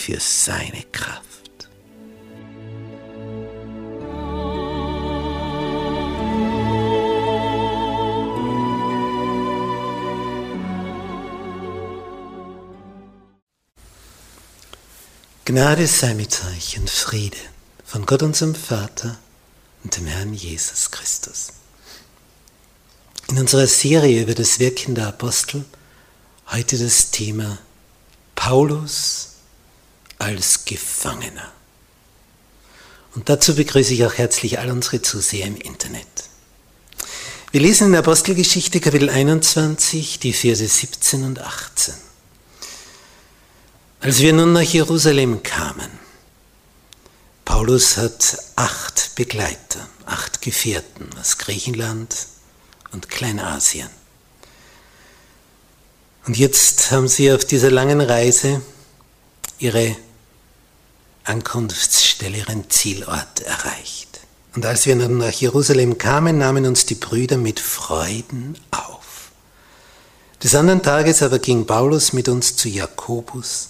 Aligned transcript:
Für 0.00 0.18
seine 0.18 0.82
Kraft. 0.92 1.68
Gnade 15.44 15.86
sei 15.86 16.14
mit 16.14 16.40
euch 16.46 16.78
und 16.78 16.88
Friede 16.88 17.36
von 17.84 18.06
Gott 18.06 18.22
unserem 18.22 18.54
Vater 18.54 19.18
und 19.84 19.96
dem 19.96 20.06
Herrn 20.06 20.32
Jesus 20.32 20.90
Christus. 20.90 21.48
In 23.28 23.38
unserer 23.38 23.66
Serie 23.66 24.22
über 24.22 24.34
das 24.34 24.60
Wirken 24.60 24.94
der 24.94 25.08
Apostel 25.08 25.64
heute 26.50 26.78
das 26.78 27.10
Thema 27.10 27.58
Paulus 28.34 29.30
als 30.20 30.64
Gefangener. 30.64 31.50
Und 33.14 33.28
dazu 33.28 33.56
begrüße 33.56 33.94
ich 33.94 34.04
auch 34.04 34.14
herzlich 34.14 34.58
all 34.58 34.70
unsere 34.70 35.02
Zuseher 35.02 35.46
im 35.46 35.56
Internet. 35.56 36.06
Wir 37.50 37.60
lesen 37.60 37.86
in 37.86 37.92
der 37.92 38.00
Apostelgeschichte 38.00 38.80
Kapitel 38.80 39.10
21 39.10 40.20
die 40.20 40.32
Verse 40.32 40.64
17 40.64 41.24
und 41.24 41.40
18. 41.40 41.94
Als 44.00 44.20
wir 44.20 44.32
nun 44.32 44.52
nach 44.52 44.60
Jerusalem 44.60 45.42
kamen, 45.42 45.90
Paulus 47.44 47.96
hat 47.96 48.38
acht 48.54 49.16
Begleiter, 49.16 49.88
acht 50.06 50.40
Gefährten 50.42 51.08
aus 51.20 51.38
Griechenland 51.38 52.14
und 52.92 53.10
Kleinasien. 53.10 53.90
Und 56.26 56.38
jetzt 56.38 56.92
haben 56.92 57.08
sie 57.08 57.32
auf 57.32 57.44
dieser 57.44 57.72
langen 57.72 58.00
Reise 58.00 58.62
ihre 59.58 59.96
Ankunftsstelle, 61.24 62.38
ihren 62.38 62.70
Zielort 62.70 63.40
erreicht. 63.40 64.20
Und 64.54 64.66
als 64.66 64.86
wir 64.86 64.96
dann 64.96 65.18
nach 65.18 65.32
Jerusalem 65.32 65.98
kamen, 65.98 66.38
nahmen 66.38 66.66
uns 66.66 66.86
die 66.86 66.96
Brüder 66.96 67.36
mit 67.36 67.60
Freuden 67.60 68.56
auf. 68.70 69.30
Des 70.42 70.54
anderen 70.54 70.82
Tages 70.82 71.22
aber 71.22 71.38
ging 71.38 71.66
Paulus 71.66 72.12
mit 72.12 72.28
uns 72.28 72.56
zu 72.56 72.68
Jakobus, 72.68 73.68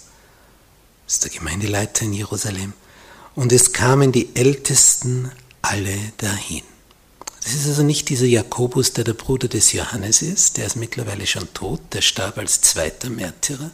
das 1.04 1.14
ist 1.14 1.24
der 1.24 1.32
Gemeindeleiter 1.32 2.04
in 2.04 2.12
Jerusalem, 2.12 2.72
und 3.34 3.52
es 3.52 3.72
kamen 3.72 4.12
die 4.12 4.34
Ältesten 4.34 5.32
alle 5.62 5.96
dahin. 6.18 6.62
Das 7.42 7.54
ist 7.54 7.66
also 7.66 7.82
nicht 7.82 8.08
dieser 8.08 8.26
Jakobus, 8.26 8.92
der 8.92 9.04
der 9.04 9.14
Bruder 9.14 9.48
des 9.48 9.72
Johannes 9.72 10.22
ist, 10.22 10.56
der 10.56 10.66
ist 10.66 10.76
mittlerweile 10.76 11.26
schon 11.26 11.52
tot, 11.54 11.80
der 11.92 12.02
starb 12.02 12.38
als 12.38 12.60
zweiter 12.60 13.10
Märtyrer, 13.10 13.70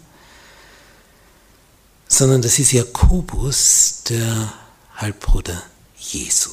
sondern 2.16 2.40
das 2.40 2.58
ist 2.58 2.72
Jakobus, 2.72 4.02
der 4.08 4.52
Halbbruder 4.96 5.62
Jesu. 5.98 6.50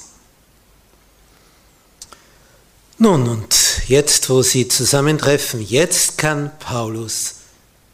Nun, 2.98 3.30
und 3.30 3.82
jetzt, 3.88 4.30
wo 4.30 4.42
sie 4.42 4.68
zusammentreffen, 4.68 5.62
jetzt 5.62 6.18
kann 6.18 6.52
Paulus 6.60 7.36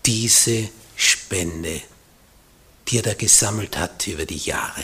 diese 0.06 0.70
Spende, 0.96 1.82
die 2.88 2.98
er 2.98 3.04
da 3.04 3.14
gesammelt 3.14 3.78
hat 3.78 4.08
über 4.08 4.26
die 4.26 4.38
Jahre, 4.38 4.84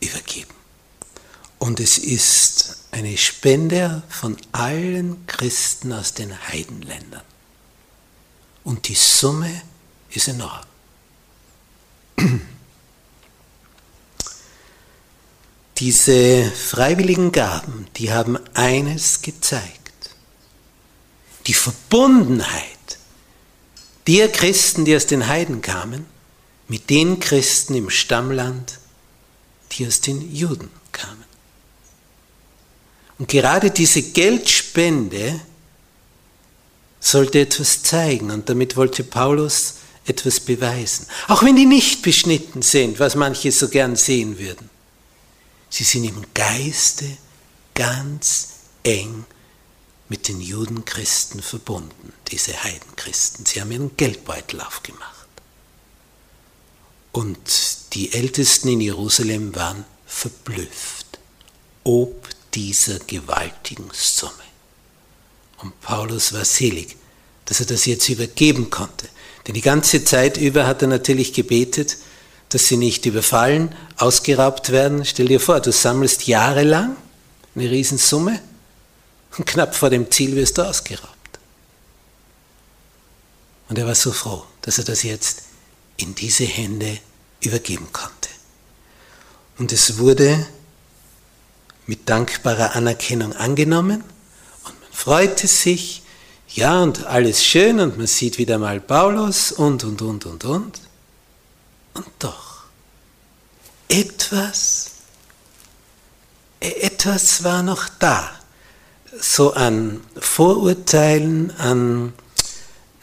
übergeben. 0.00 0.54
Und 1.58 1.80
es 1.80 1.98
ist 1.98 2.84
eine 2.92 3.16
Spende 3.18 4.04
von 4.08 4.36
allen 4.52 5.26
Christen 5.26 5.92
aus 5.92 6.14
den 6.14 6.32
Heidenländern. 6.48 7.22
Und 8.62 8.86
die 8.88 8.94
Summe 8.94 9.62
ist 10.10 10.28
enorm. 10.28 10.69
Diese 15.78 16.50
freiwilligen 16.50 17.32
Gaben, 17.32 17.86
die 17.96 18.12
haben 18.12 18.38
eines 18.54 19.22
gezeigt. 19.22 20.10
Die 21.46 21.54
Verbundenheit 21.54 22.98
der 24.06 24.28
Christen, 24.28 24.84
die 24.84 24.94
aus 24.94 25.06
den 25.06 25.26
Heiden 25.26 25.62
kamen, 25.62 26.04
mit 26.68 26.90
den 26.90 27.18
Christen 27.18 27.74
im 27.74 27.90
Stammland, 27.90 28.78
die 29.72 29.86
aus 29.86 30.00
den 30.00 30.34
Juden 30.34 30.70
kamen. 30.92 31.24
Und 33.18 33.28
gerade 33.28 33.70
diese 33.70 34.02
Geldspende 34.02 35.40
sollte 37.00 37.40
etwas 37.40 37.82
zeigen. 37.82 38.30
Und 38.30 38.48
damit 38.48 38.76
wollte 38.76 39.04
Paulus 39.04 39.74
etwas 40.10 40.40
beweisen. 40.40 41.06
Auch 41.28 41.42
wenn 41.42 41.56
die 41.56 41.66
nicht 41.66 42.02
beschnitten 42.02 42.62
sind, 42.62 43.00
was 43.00 43.14
manche 43.14 43.50
so 43.52 43.68
gern 43.68 43.96
sehen 43.96 44.38
würden. 44.38 44.68
Sie 45.70 45.84
sind 45.84 46.04
im 46.04 46.24
Geiste 46.34 47.06
ganz 47.74 48.48
eng 48.82 49.24
mit 50.08 50.28
den 50.28 50.40
Judenchristen 50.40 51.40
verbunden, 51.40 52.12
diese 52.30 52.62
Heidenchristen. 52.62 53.46
Sie 53.46 53.60
haben 53.60 53.70
ihren 53.70 53.96
Geldbeutel 53.96 54.60
aufgemacht. 54.60 55.28
Und 57.12 57.38
die 57.94 58.12
Ältesten 58.12 58.68
in 58.68 58.80
Jerusalem 58.80 59.54
waren 59.54 59.84
verblüfft 60.06 61.10
ob 61.84 62.28
dieser 62.54 62.98
gewaltigen 62.98 63.88
Summe. 63.92 64.32
Und 65.58 65.80
Paulus 65.80 66.32
war 66.32 66.44
selig, 66.44 66.96
dass 67.44 67.60
er 67.60 67.66
das 67.66 67.86
jetzt 67.86 68.08
übergeben 68.08 68.70
konnte. 68.70 69.08
Denn 69.46 69.54
die 69.54 69.60
ganze 69.60 70.04
Zeit 70.04 70.36
über 70.36 70.66
hat 70.66 70.82
er 70.82 70.88
natürlich 70.88 71.32
gebetet, 71.32 71.96
dass 72.50 72.66
sie 72.66 72.76
nicht 72.76 73.06
überfallen, 73.06 73.74
ausgeraubt 73.96 74.70
werden. 74.70 75.04
Stell 75.04 75.28
dir 75.28 75.40
vor, 75.40 75.60
du 75.60 75.72
sammelst 75.72 76.26
jahrelang 76.26 76.96
eine 77.54 77.70
Riesensumme 77.70 78.40
und 79.38 79.46
knapp 79.46 79.74
vor 79.74 79.90
dem 79.90 80.10
Ziel 80.10 80.36
wirst 80.36 80.58
du 80.58 80.62
ausgeraubt. 80.62 81.16
Und 83.68 83.78
er 83.78 83.86
war 83.86 83.94
so 83.94 84.12
froh, 84.12 84.44
dass 84.62 84.78
er 84.78 84.84
das 84.84 85.04
jetzt 85.04 85.42
in 85.96 86.14
diese 86.14 86.44
Hände 86.44 86.98
übergeben 87.40 87.88
konnte. 87.92 88.28
Und 89.58 89.72
es 89.72 89.98
wurde 89.98 90.46
mit 91.86 92.08
dankbarer 92.08 92.74
Anerkennung 92.74 93.32
angenommen 93.34 94.02
und 94.64 94.80
man 94.80 94.90
freute 94.92 95.46
sich 95.46 96.02
ja, 96.52 96.82
und 96.82 97.06
alles 97.06 97.44
schön 97.44 97.78
und 97.80 97.96
man 97.96 98.06
sieht 98.06 98.38
wieder 98.38 98.58
mal 98.58 98.80
Paulus 98.80 99.52
und, 99.52 99.84
und, 99.84 100.02
und, 100.02 100.26
und, 100.26 100.44
und. 100.44 100.80
Und 101.94 102.06
doch, 102.18 102.64
etwas, 103.88 104.90
etwas 106.60 107.44
war 107.44 107.62
noch 107.62 107.88
da. 107.98 108.30
So 109.20 109.52
an 109.52 110.00
Vorurteilen, 110.18 111.52
an, 111.58 112.12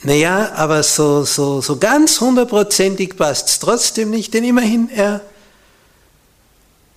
naja, 0.03 0.53
aber 0.53 0.83
so, 0.83 1.23
so, 1.23 1.61
so 1.61 1.77
ganz 1.77 2.21
hundertprozentig 2.21 3.17
passt 3.17 3.49
es 3.49 3.59
trotzdem 3.59 4.09
nicht, 4.09 4.33
denn 4.33 4.43
immerhin 4.43 4.89
er, 4.89 5.21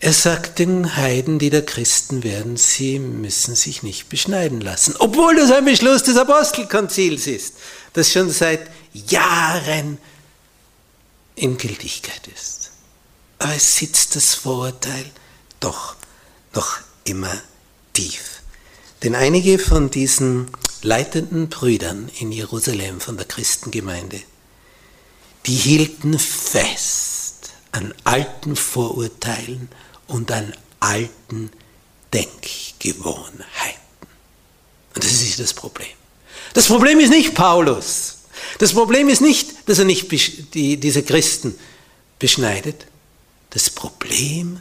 Er 0.03 0.15
sagt 0.15 0.59
den 0.59 0.97
Heiden, 0.97 1.39
die 1.39 1.51
der 1.51 1.65
Christen 1.65 2.23
werden, 2.23 2.57
sie 2.57 2.99
müssen 2.99 3.55
sich 3.55 3.83
nicht 3.83 4.09
beschneiden 4.09 4.63
lassen, 4.63 4.95
obwohl 4.99 5.37
das 5.37 5.51
ein 5.51 5.67
Beschluss 5.67 6.03
des 6.03 6.17
Apostelkonzils 6.17 7.27
ist, 7.27 7.55
das 7.93 8.11
schon 8.11 8.31
seit 8.31 8.71
Jahren 8.95 9.99
in 11.35 11.59
Gültigkeit 11.59 12.29
ist. 12.35 12.71
Aber 13.39 13.55
es 13.55 13.77
sitzt 13.77 14.17
das 14.17 14.35
Vorurteil 14.35 15.05
doch 15.61 15.97
noch 16.55 16.79
immer 17.05 17.35
tief. 17.93 18.41
Denn 19.03 19.15
einige 19.15 19.59
von 19.59 19.91
diesen 19.91 20.51
leitenden 20.81 21.51
Brüdern 21.51 22.11
in 22.19 22.33
Jerusalem 22.33 23.01
von 23.01 23.19
der 23.19 23.27
Christengemeinde, 23.27 24.21
die 25.45 25.57
hielten 25.57 26.19
fest 26.19 27.51
an 27.73 27.95
alten 28.05 28.57
Vorurteilen 28.57 29.69
und 30.11 30.31
an 30.33 30.53
alten 30.81 31.51
Denkgewohnheiten. 32.13 33.81
Und 34.95 35.05
das 35.05 35.13
ist 35.13 35.39
das 35.39 35.55
Problem. 35.55 35.89
Das 36.55 36.67
Problem 36.67 36.99
ist 36.99 37.11
nicht 37.11 37.35
Paulus. 37.35 38.19
Das 38.59 38.73
Problem 38.73 39.09
ist 39.09 39.21
nicht, 39.21 39.69
dass 39.69 39.79
er 39.79 39.85
nicht 39.85 40.11
die, 40.55 40.77
diese 40.79 41.03
Christen 41.03 41.57
beschneidet. 42.19 42.87
Das 43.51 43.71
Problem 43.71 44.59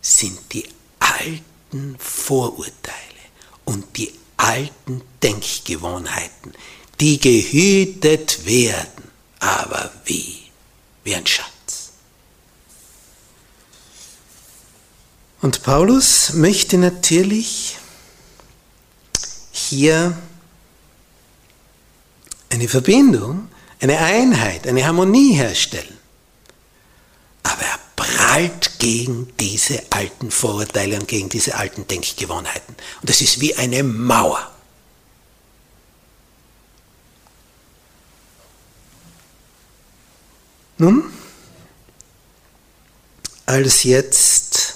sind 0.00 0.38
die 0.52 0.64
alten 0.98 1.96
Vorurteile 1.98 2.96
und 3.64 3.96
die 3.96 4.12
alten 4.36 5.02
Denkgewohnheiten, 5.22 6.54
die 7.00 7.18
gehütet 7.20 8.46
werden. 8.46 9.10
Aber 9.40 9.92
wie? 10.06 10.42
Wie 11.04 11.14
ein 11.14 11.26
Schatz. 11.26 11.57
Und 15.40 15.62
Paulus 15.62 16.32
möchte 16.34 16.78
natürlich 16.78 17.78
hier 19.52 20.16
eine 22.50 22.68
Verbindung, 22.68 23.48
eine 23.80 23.98
Einheit, 23.98 24.66
eine 24.66 24.84
Harmonie 24.84 25.34
herstellen. 25.34 25.96
Aber 27.44 27.62
er 27.62 27.78
prallt 27.94 28.78
gegen 28.80 29.32
diese 29.38 29.80
alten 29.90 30.30
Vorurteile 30.30 30.98
und 30.98 31.06
gegen 31.06 31.28
diese 31.28 31.54
alten 31.54 31.86
Denkgewohnheiten. 31.86 32.74
Und 33.00 33.08
das 33.08 33.20
ist 33.20 33.40
wie 33.40 33.54
eine 33.54 33.84
Mauer. 33.84 34.50
Nun, 40.78 41.12
als 43.46 43.82
jetzt 43.84 44.67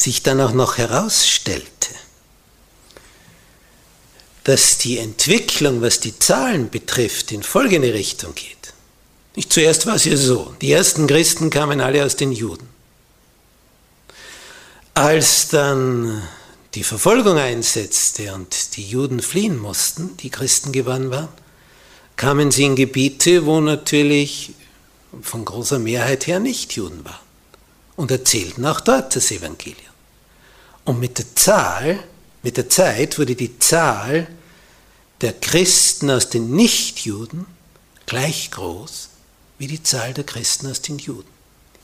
sich 0.00 0.22
dann 0.22 0.40
auch 0.40 0.52
noch 0.52 0.78
herausstellte, 0.78 1.94
dass 4.44 4.78
die 4.78 4.98
Entwicklung, 4.98 5.82
was 5.82 6.00
die 6.00 6.18
Zahlen 6.18 6.70
betrifft, 6.70 7.32
in 7.32 7.42
folgende 7.42 7.92
Richtung 7.92 8.34
geht. 8.34 8.72
Nicht 9.36 9.52
zuerst 9.52 9.86
war 9.86 9.96
es 9.96 10.04
ja 10.04 10.16
so, 10.16 10.54
die 10.60 10.72
ersten 10.72 11.06
Christen 11.06 11.50
kamen 11.50 11.80
alle 11.80 12.04
aus 12.04 12.16
den 12.16 12.32
Juden. 12.32 12.68
Als 14.94 15.48
dann 15.48 16.22
die 16.74 16.82
Verfolgung 16.82 17.36
einsetzte 17.38 18.32
und 18.32 18.76
die 18.76 18.84
Juden 18.84 19.20
fliehen 19.20 19.58
mussten, 19.58 20.16
die 20.16 20.30
Christen 20.30 20.72
gewonnen 20.72 21.10
waren, 21.10 21.28
kamen 22.16 22.50
sie 22.50 22.64
in 22.64 22.76
Gebiete, 22.76 23.46
wo 23.46 23.60
natürlich 23.60 24.52
von 25.22 25.44
großer 25.44 25.78
Mehrheit 25.78 26.26
her 26.26 26.40
nicht 26.40 26.72
Juden 26.72 27.04
waren 27.04 27.18
und 27.96 28.10
erzählten 28.10 28.64
auch 28.66 28.80
dort 28.80 29.14
das 29.14 29.30
Evangelium. 29.30 29.89
Und 30.84 31.00
mit 31.00 31.18
der 31.18 31.34
Zahl, 31.34 32.02
mit 32.42 32.56
der 32.56 32.68
Zeit 32.68 33.18
wurde 33.18 33.36
die 33.36 33.58
Zahl 33.58 34.26
der 35.20 35.34
Christen 35.34 36.10
aus 36.10 36.30
den 36.30 36.50
Nichtjuden 36.50 37.46
gleich 38.06 38.50
groß 38.50 39.10
wie 39.58 39.66
die 39.66 39.82
Zahl 39.82 40.14
der 40.14 40.24
Christen 40.24 40.70
aus 40.70 40.80
den 40.80 40.98
Juden. 40.98 41.28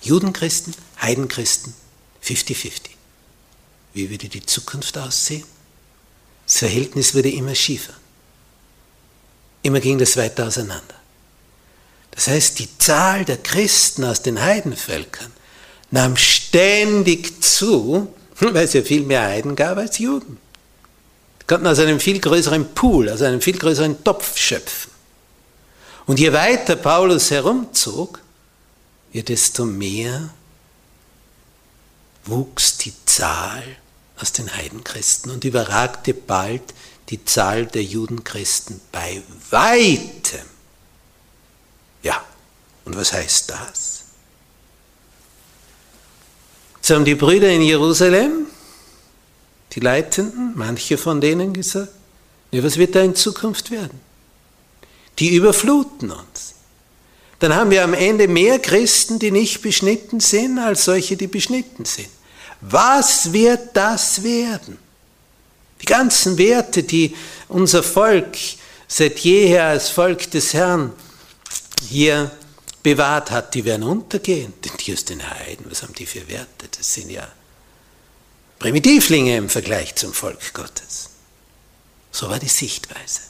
Judenchristen, 0.01 0.75
Heidenchristen, 1.01 1.75
50-50. 2.25 2.91
Wie 3.93 4.11
würde 4.11 4.29
die 4.29 4.45
Zukunft 4.45 4.97
aussehen? 4.97 5.45
Das 6.47 6.59
Verhältnis 6.59 7.15
wurde 7.15 7.31
immer 7.31 7.55
schiefer. 7.55 7.93
Immer 9.63 9.81
ging 9.81 9.99
das 9.99 10.17
weiter 10.17 10.47
auseinander. 10.47 10.95
Das 12.13 12.29
heißt, 12.29 12.59
die 12.59 12.79
Zahl 12.79 13.25
der 13.25 13.37
Christen 13.37 14.05
aus 14.05 14.23
den 14.23 14.41
Heidenvölkern 14.41 15.33
nahm 15.91 16.17
ständig 16.17 17.43
zu, 17.43 18.15
weil 18.41 18.65
es 18.65 18.73
ja 18.73 18.83
viel 18.83 19.03
mehr 19.03 19.23
Heiden 19.23 19.57
gab 19.57 19.79
als 19.79 19.99
Juden. 19.99 20.39
Die 21.41 21.47
konnten 21.47 21.67
aus 21.67 21.79
einem 21.79 22.01
viel 22.01 22.21
größeren 22.21 22.75
Pool, 22.75 23.09
aus 23.09 23.23
einem 23.23 23.41
viel 23.41 23.59
größeren 23.59 24.03
Topf 24.05 24.37
schöpfen. 24.37 24.91
Und 26.07 26.19
je 26.21 26.33
weiter 26.33 26.77
Paulus 26.77 27.31
herumzog, 27.31 28.21
je 29.13 29.23
desto 29.23 29.65
mehr 29.65 30.31
wuchs 32.25 32.79
die 32.79 32.93
Zahl 33.07 33.63
aus 34.19 34.33
den 34.33 34.55
Heidenchristen 34.55 35.31
und 35.31 35.45
überragte 35.45 36.15
bald 36.15 36.63
die 37.09 37.25
Zahl 37.25 37.67
der 37.67 37.85
Judenchristen 37.85 38.81
bei 38.91 39.23
weitem. 39.51 40.47
Ja, 42.03 42.25
und 42.85 42.97
was 42.97 43.13
heißt 43.13 43.51
das? 43.51 43.96
So 46.87 46.95
haben 46.95 47.05
die 47.05 47.17
Brüder 47.17 47.51
in 47.51 47.63
Jerusalem, 47.63 48.47
die 49.73 49.81
Leitenden, 49.81 50.53
manche 50.55 50.97
von 50.97 51.21
denen 51.21 51.53
gesagt, 51.53 51.89
ja, 52.53 52.63
was 52.63 52.77
wird 52.77 52.95
da 52.95 53.01
in 53.01 53.17
Zukunft 53.17 53.73
werden? 53.73 54.01
Die 55.19 55.35
überfluten 55.35 56.13
uns. 56.13 56.55
Dann 57.41 57.57
haben 57.57 57.73
wir 57.73 57.83
am 57.83 57.93
Ende 57.93 58.29
mehr 58.29 58.61
Christen, 58.61 59.19
die 59.19 59.33
nicht 59.33 59.63
beschnitten 59.63 60.21
sind, 60.21 60.61
als 60.61 60.85
solche, 60.85 61.17
die 61.17 61.27
beschnitten 61.27 61.85
sind. 61.87 62.09
Was 62.61 63.33
wird 63.33 63.71
das 63.73 64.23
werden? 64.23 64.79
Die 65.83 65.87
ganzen 65.87 66.39
Werte, 66.39 66.85
die 66.85 67.17
unser 67.49 67.83
Volk 67.83 68.37
seit 68.87 69.19
jeher 69.19 69.65
als 69.65 69.89
Volk 69.89 70.31
des 70.31 70.55
Herrn 70.55 70.93
hier 71.89 72.31
bewahrt 72.87 73.33
hat, 73.33 73.55
die 73.55 73.65
werden 73.65 73.83
untergehen. 73.83 74.53
Denn 74.65 74.71
die 74.79 74.93
aus 74.93 75.05
den 75.05 75.29
Heiden, 75.29 75.67
was 75.69 75.83
haben 75.83 75.95
die 75.95 76.07
für 76.07 76.29
Werte? 76.29 76.69
Das 76.79 76.95
sind 76.95 77.11
ja 77.11 77.27
Primitivlinge 78.61 79.37
im 79.37 79.49
Vergleich 79.49 79.97
zum 79.97 80.13
Volk 80.13 80.55
Gottes. 80.55 81.11
So 82.13 82.31
war 82.31 82.39
die 82.39 82.49
Sichtweise. 82.49 83.23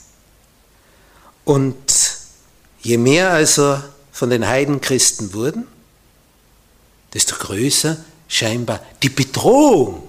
Und 1.43 1.75
je 2.83 2.99
mehr 2.99 3.31
also 3.31 3.81
von 4.11 4.29
den 4.29 4.47
Heidenchristen 4.47 5.33
wurden, 5.33 5.67
desto 7.15 7.35
größer 7.35 7.97
scheinbar 8.27 8.79
die 9.01 9.09
Bedrohung. 9.09 10.07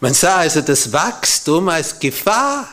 Man 0.00 0.14
sah 0.14 0.36
also 0.36 0.62
das 0.62 0.90
Wachstum 0.90 1.68
als 1.68 1.98
Gefahr. 1.98 2.66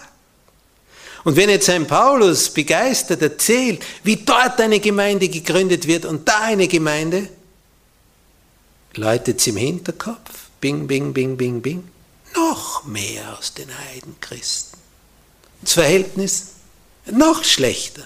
Und 1.23 1.35
wenn 1.35 1.49
jetzt 1.49 1.69
ein 1.69 1.87
Paulus 1.87 2.49
begeistert 2.49 3.21
erzählt, 3.21 3.83
wie 4.03 4.17
dort 4.17 4.59
eine 4.59 4.79
Gemeinde 4.79 5.29
gegründet 5.29 5.87
wird 5.87 6.05
und 6.05 6.27
da 6.27 6.41
eine 6.41 6.67
Gemeinde, 6.67 7.29
läutet 8.95 9.39
es 9.39 9.47
im 9.47 9.57
Hinterkopf, 9.57 10.49
bing, 10.59 10.87
bing, 10.87 11.13
bing, 11.13 11.37
bing, 11.37 11.61
bing, 11.61 11.83
noch 12.35 12.85
mehr 12.85 13.37
aus 13.37 13.53
den 13.53 13.69
Heidenchristen. 13.77 14.79
Das 15.61 15.73
Verhältnis 15.73 16.47
noch 17.05 17.43
schlechter, 17.43 18.03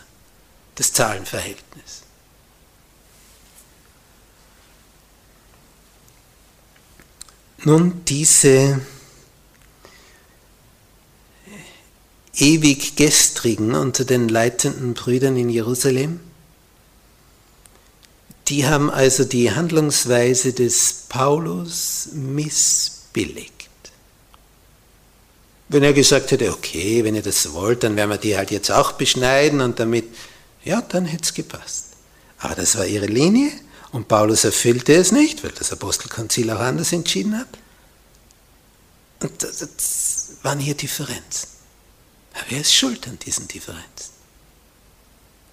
das 0.76 0.92
Zahlenverhältnis. 0.92 2.04
Nun, 7.64 8.04
diese 8.06 8.82
ewig 12.38 12.96
gestrigen 12.96 13.76
unter 13.76 14.06
den 14.06 14.30
leitenden 14.30 14.94
Brüdern 14.94 15.38
in 15.38 15.50
Jerusalem, 15.50 16.20
die 18.48 18.68
haben 18.68 18.90
also 18.90 19.24
die 19.24 19.52
Handlungsweise 19.52 20.54
des 20.54 21.06
Paulus 21.10 22.10
missbilligt. 22.14 23.52
Wenn 25.68 25.82
er 25.82 25.94
gesagt 25.94 26.30
hätte, 26.32 26.52
okay, 26.52 27.04
wenn 27.04 27.16
ihr 27.16 27.24
das 27.24 27.54
wollt, 27.54 27.84
dann 27.84 27.96
werden 27.96 28.12
wir 28.12 28.18
die 28.18 28.38
halt 28.38 28.52
jetzt 28.52 28.72
auch 28.72 28.92
beschneiden 28.92 29.62
und 29.62 29.80
damit, 29.80 30.06
ja, 30.64 30.82
dann 30.82 31.06
hätte 31.06 31.24
es 31.24 31.34
gepasst. 31.34 31.86
Aber 32.38 32.54
das 32.54 32.78
war 32.78 32.86
ihre 32.86 33.08
Linie 33.08 33.52
und 33.92 34.08
Paulus 34.08 34.44
erfüllte 34.44 34.94
es 34.94 35.12
nicht, 35.12 35.44
weil 35.44 35.52
das 35.52 35.72
Apostelkonzil 35.72 36.52
auch 36.52 36.60
anders 36.60 36.92
entschieden 36.92 37.40
hat. 37.40 37.48
Und 39.22 39.42
das, 39.42 40.38
waren 40.44 40.60
hier 40.60 40.76
Differenzen. 40.76 41.55
Wer 42.50 42.62
ist 42.62 42.74
schuld 42.74 43.08
an 43.08 43.18
diesen 43.20 43.48
Differenzen? 43.48 44.14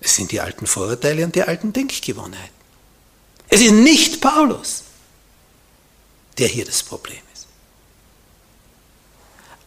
Es 0.01 0.17
sind 0.17 0.31
die 0.33 0.41
alten 0.41 0.67
Vorurteile 0.67 1.25
und 1.25 1.35
die 1.35 1.43
alten 1.43 1.73
Denkgewohnheiten. 1.73 2.63
Es 3.49 3.61
ist 3.61 3.73
nicht 3.73 4.21
Paulus. 4.21 4.85
der 6.39 6.49
hier 6.49 6.65
das 6.65 6.83
Problem 6.83 7.21
ist. 7.35 7.47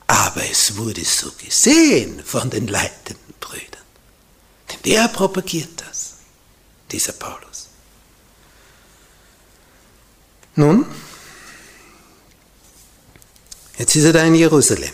Aber 0.07 0.43
es 0.50 0.77
wurde 0.77 1.05
so 1.05 1.31
gesehen 1.31 2.24
von 2.24 2.50
den 2.50 2.67
leitenden 2.67 3.34
Brüdern. 3.39 3.84
Denn 4.72 4.81
der 4.84 5.07
propagiert 5.07 5.81
das, 5.81 6.15
dieser 6.91 7.13
Paulus. 7.13 7.67
Nun, 10.55 10.86
jetzt 13.77 13.95
ist 13.95 14.05
er 14.05 14.13
da 14.13 14.24
in 14.24 14.36
Jerusalem. 14.36 14.93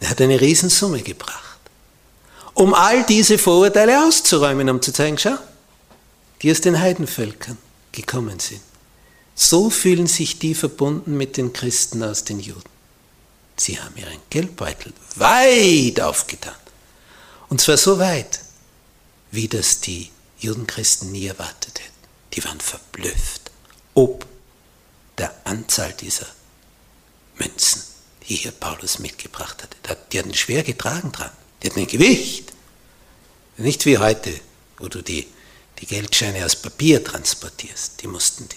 Er 0.00 0.10
hat 0.10 0.20
eine 0.20 0.40
Riesensumme 0.40 1.02
gebracht, 1.02 1.60
um 2.54 2.74
all 2.74 3.04
diese 3.04 3.38
Vorurteile 3.38 4.06
auszuräumen, 4.06 4.68
um 4.68 4.82
zu 4.82 4.92
zeigen, 4.92 5.18
schau, 5.18 5.36
die 6.42 6.50
aus 6.50 6.60
den 6.60 6.80
Heidenvölkern 6.80 7.58
gekommen 7.92 8.40
sind. 8.40 8.62
So 9.34 9.70
fühlen 9.70 10.06
sich 10.06 10.38
die 10.38 10.54
verbunden 10.54 11.16
mit 11.16 11.36
den 11.36 11.52
Christen 11.52 12.02
aus 12.02 12.24
den 12.24 12.40
Juden. 12.40 12.62
Sie 13.56 13.78
haben 13.78 13.96
ihren 13.96 14.18
Geldbeutel 14.30 14.92
weit 15.16 16.00
aufgetan. 16.00 16.54
Und 17.50 17.60
zwar 17.60 17.76
so 17.76 17.98
weit, 17.98 18.40
wie 19.30 19.48
das 19.48 19.80
die 19.80 20.10
Judenchristen 20.38 21.12
nie 21.12 21.26
erwartet 21.26 21.80
hätten. 21.80 21.90
Die 22.32 22.44
waren 22.44 22.60
verblüfft, 22.60 23.50
ob 23.94 24.26
der 25.18 25.34
Anzahl 25.44 25.92
dieser 25.92 26.26
Münzen, 27.38 27.82
hier 28.36 28.52
Paulus 28.52 28.98
mitgebracht 28.98 29.62
hatte. 29.62 29.76
Die 30.12 30.18
hatten 30.18 30.34
schwer 30.34 30.62
getragen 30.62 31.12
dran. 31.12 31.30
Die 31.62 31.68
hatten 31.68 31.80
ein 31.80 31.86
Gewicht. 31.86 32.52
Nicht 33.56 33.84
wie 33.86 33.98
heute, 33.98 34.32
wo 34.78 34.88
du 34.88 35.02
die, 35.02 35.26
die 35.78 35.86
Geldscheine 35.86 36.44
aus 36.44 36.56
Papier 36.56 37.04
transportierst. 37.04 38.02
Die 38.02 38.06
mussten 38.06 38.48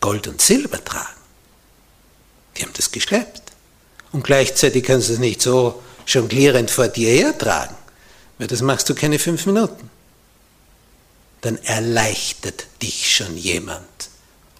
Gold 0.00 0.26
und 0.26 0.40
Silber 0.40 0.84
tragen. 0.84 1.20
Die 2.56 2.62
haben 2.62 2.72
das 2.74 2.92
geschleppt. 2.92 3.52
Und 4.12 4.24
gleichzeitig 4.24 4.84
kannst 4.84 5.08
du 5.08 5.14
es 5.14 5.18
nicht 5.18 5.40
so 5.40 5.82
jonglierend 6.06 6.70
vor 6.70 6.88
dir 6.88 7.08
hertragen, 7.10 7.76
weil 8.38 8.46
das 8.46 8.60
machst 8.60 8.88
du 8.88 8.94
keine 8.94 9.18
fünf 9.18 9.46
Minuten. 9.46 9.90
Dann 11.40 11.58
erleichtert 11.58 12.66
dich 12.82 13.14
schon 13.14 13.36
jemand 13.36 14.10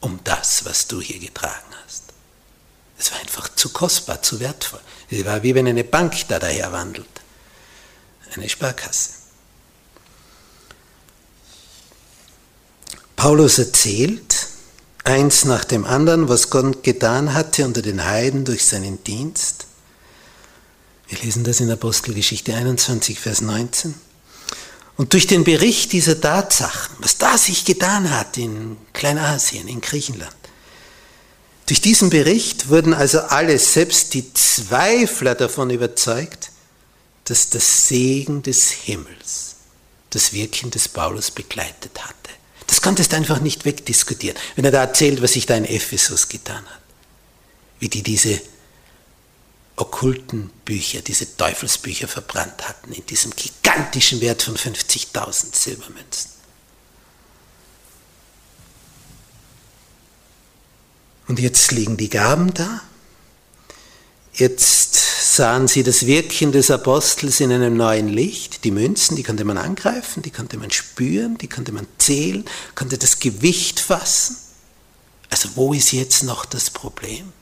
um 0.01 0.19
das, 0.25 0.65
was 0.65 0.89
du 0.89 1.01
hier 1.01 1.19
getragen. 1.21 1.72
Es 3.03 3.11
war 3.11 3.19
einfach 3.19 3.49
zu 3.57 3.71
kostbar, 3.71 4.23
zu 4.23 4.39
wertvoll. 4.39 4.79
Es 5.11 5.25
war 5.25 5.43
wie 5.43 5.57
wenn 5.57 5.67
eine 5.67 5.83
Bank 5.83 6.15
da 6.29 6.39
daher 6.39 6.71
wandelt. 6.71 7.09
Eine 8.33 8.49
Sparkasse. 8.49 9.11
Paulus 13.17 13.59
erzählt, 13.59 14.47
eins 15.03 15.45
nach 15.45 15.65
dem 15.65 15.85
anderen, 15.85 16.29
was 16.29 16.49
Gott 16.49 16.85
getan 16.85 17.35
hatte 17.35 17.65
unter 17.65 17.83
den 17.83 18.05
Heiden 18.05 18.45
durch 18.45 18.65
seinen 18.65 19.03
Dienst. 19.03 19.67
Wir 21.09 21.19
lesen 21.19 21.43
das 21.43 21.59
in 21.59 21.73
Apostelgeschichte 21.73 22.55
21, 22.55 23.19
Vers 23.19 23.41
19. 23.41 23.97
Und 24.97 25.13
durch 25.13 25.27
den 25.27 25.43
Bericht 25.43 25.93
dieser 25.93 26.21
Tatsachen, 26.21 26.95
was 27.01 27.19
da 27.19 27.37
sich 27.37 27.65
getan 27.65 28.13
hat 28.13 28.39
in 28.39 28.77
Kleinasien, 28.93 29.67
in 29.67 29.81
Griechenland, 29.81 30.37
durch 31.67 31.81
diesen 31.81 32.11
Bericht 32.11 32.69
wurden 32.69 32.95
also 32.95 33.21
alle, 33.21 33.59
selbst 33.59 34.15
die 34.15 34.33
Zweifler 34.35 35.35
davon 35.35 35.71
überzeugt, 35.71 36.51
dass 37.25 37.51
das 37.51 37.89
Segen 37.89 38.43
des 38.43 38.71
Himmels 38.71 39.57
das 40.11 40.33
Wirken 40.33 40.71
des 40.71 40.89
Paulus 40.89 41.31
begleitet 41.31 42.05
hatte. 42.05 42.17
Das 42.67 42.81
konntest 42.81 43.13
du 43.13 43.17
einfach 43.17 43.41
nicht 43.41 43.65
wegdiskutieren. 43.65 44.37
Wenn 44.57 44.65
er 44.65 44.71
da 44.71 44.81
erzählt, 44.81 45.23
was 45.23 45.33
sich 45.33 45.47
da 45.47 45.57
in 45.57 45.65
Ephesus 45.65 46.29
getan 46.29 46.65
hat. 46.67 46.81
Wie 47.79 47.89
die 47.89 48.03
diese 48.03 48.41
okkulten 49.77 50.51
Bücher, 50.65 51.01
diese 51.01 51.37
Teufelsbücher 51.37 52.09
verbrannt 52.09 52.69
hatten 52.69 52.93
in 52.93 53.07
diesem 53.07 53.33
gigantischen 53.35 54.21
Wert 54.21 54.43
von 54.43 54.57
50.000 54.57 55.57
Silbermünzen. 55.57 56.32
Und 61.29 61.39
jetzt 61.39 61.73
liegen 61.73 61.97
die 61.97 62.09
Gaben 62.09 62.53
da. 62.55 62.83
Jetzt 64.35 64.95
sahen 65.37 65.69
sie 65.69 65.83
das 65.83 66.07
Wirken 66.07 66.53
des 66.53 66.71
Apostels 66.71 67.41
in 67.41 67.53
einem 67.53 67.77
neuen 67.77 68.09
Licht. 68.09 68.65
Die 68.65 68.71
Münzen, 68.71 69.17
die 69.17 69.23
konnte 69.23 69.45
man 69.45 69.59
angreifen, 69.59 70.23
die 70.23 70.31
konnte 70.31 70.57
man 70.57 70.71
spüren, 70.71 71.39
die 71.39 71.49
konnte 71.49 71.73
man 71.73 71.87
zählen, 71.99 72.45
konnte 72.75 72.99
das 72.99 73.19
Gewicht 73.19 73.81
fassen. 73.81 74.37
Also 75.31 75.51
wo 75.55 75.73
ist 75.73 75.93
jetzt 75.93 76.25
noch 76.25 76.45
das 76.45 76.71
Problem? 76.71 77.33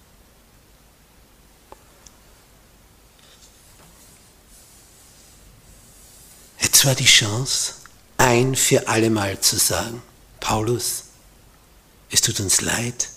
Jetzt 6.61 6.85
war 6.85 6.95
die 6.95 7.05
Chance, 7.05 7.75
ein 8.17 8.55
für 8.55 8.89
allemal 8.89 9.41
zu 9.41 9.57
sagen, 9.57 10.03
Paulus, 10.39 11.05
es 12.11 12.21
tut 12.21 12.41
uns 12.41 12.61
leid, 12.61 13.09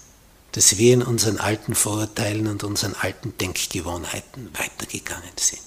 dass 0.54 0.78
wir 0.78 0.94
in 0.94 1.02
unseren 1.02 1.40
alten 1.40 1.76
Vorurteilen 1.76 2.48
und 2.48 2.64
unseren 2.64 2.96
alten 2.96 3.38
Denkgewohnheiten 3.38 4.50
weitergegangen 4.54 5.32
sind. 5.36 5.62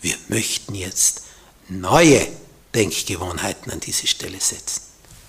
Wir 0.00 0.14
möchten 0.28 0.74
jetzt 0.74 1.22
neue 1.68 2.26
Denkgewohnheiten 2.74 3.72
an 3.72 3.80
diese 3.80 4.06
Stelle 4.06 4.40
setzen. 4.40 4.82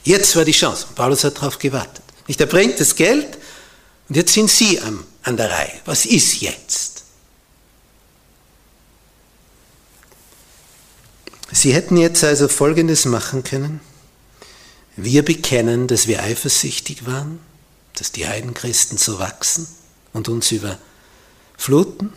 Jetzt 0.04 0.36
war 0.36 0.46
die 0.46 0.52
Chance. 0.52 0.88
Paulus 0.94 1.24
hat 1.24 1.38
darauf 1.38 1.58
gewartet. 1.58 2.04
Nicht, 2.28 2.40
er 2.42 2.48
bringt 2.48 2.80
das 2.80 2.96
Geld 2.96 3.38
und 4.10 4.16
jetzt 4.18 4.34
sind 4.34 4.50
Sie 4.50 4.80
an, 4.82 5.04
an 5.24 5.38
der 5.38 5.50
Reihe. 5.50 5.82
Was 5.86 6.06
ist 6.06 6.42
jetzt? 6.42 7.06
Sie 11.52 11.74
hätten 11.74 11.96
jetzt 11.96 12.24
also 12.24 12.50
Folgendes 12.50 13.06
machen 13.06 13.44
können. 13.44 13.80
Wir 14.98 15.24
bekennen, 15.24 15.88
dass 15.88 16.08
wir 16.08 16.22
eifersüchtig 16.22 17.06
waren, 17.06 17.40
dass 17.96 18.12
die 18.12 18.28
Heidenchristen 18.28 18.98
so 18.98 19.20
wachsen 19.20 19.68
und 20.14 20.30
uns 20.30 20.52
überfluten. 20.52 22.14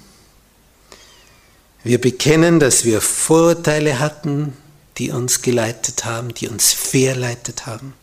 Wir 1.84 2.00
bekennen, 2.00 2.60
dass 2.60 2.84
wir 2.84 3.00
Vorurteile 3.00 3.98
hatten, 3.98 4.56
die 4.98 5.10
uns 5.10 5.42
geleitet 5.42 6.04
haben, 6.04 6.34
die 6.34 6.48
uns 6.48 6.72
verleitet 6.72 7.66
haben. 7.66 7.94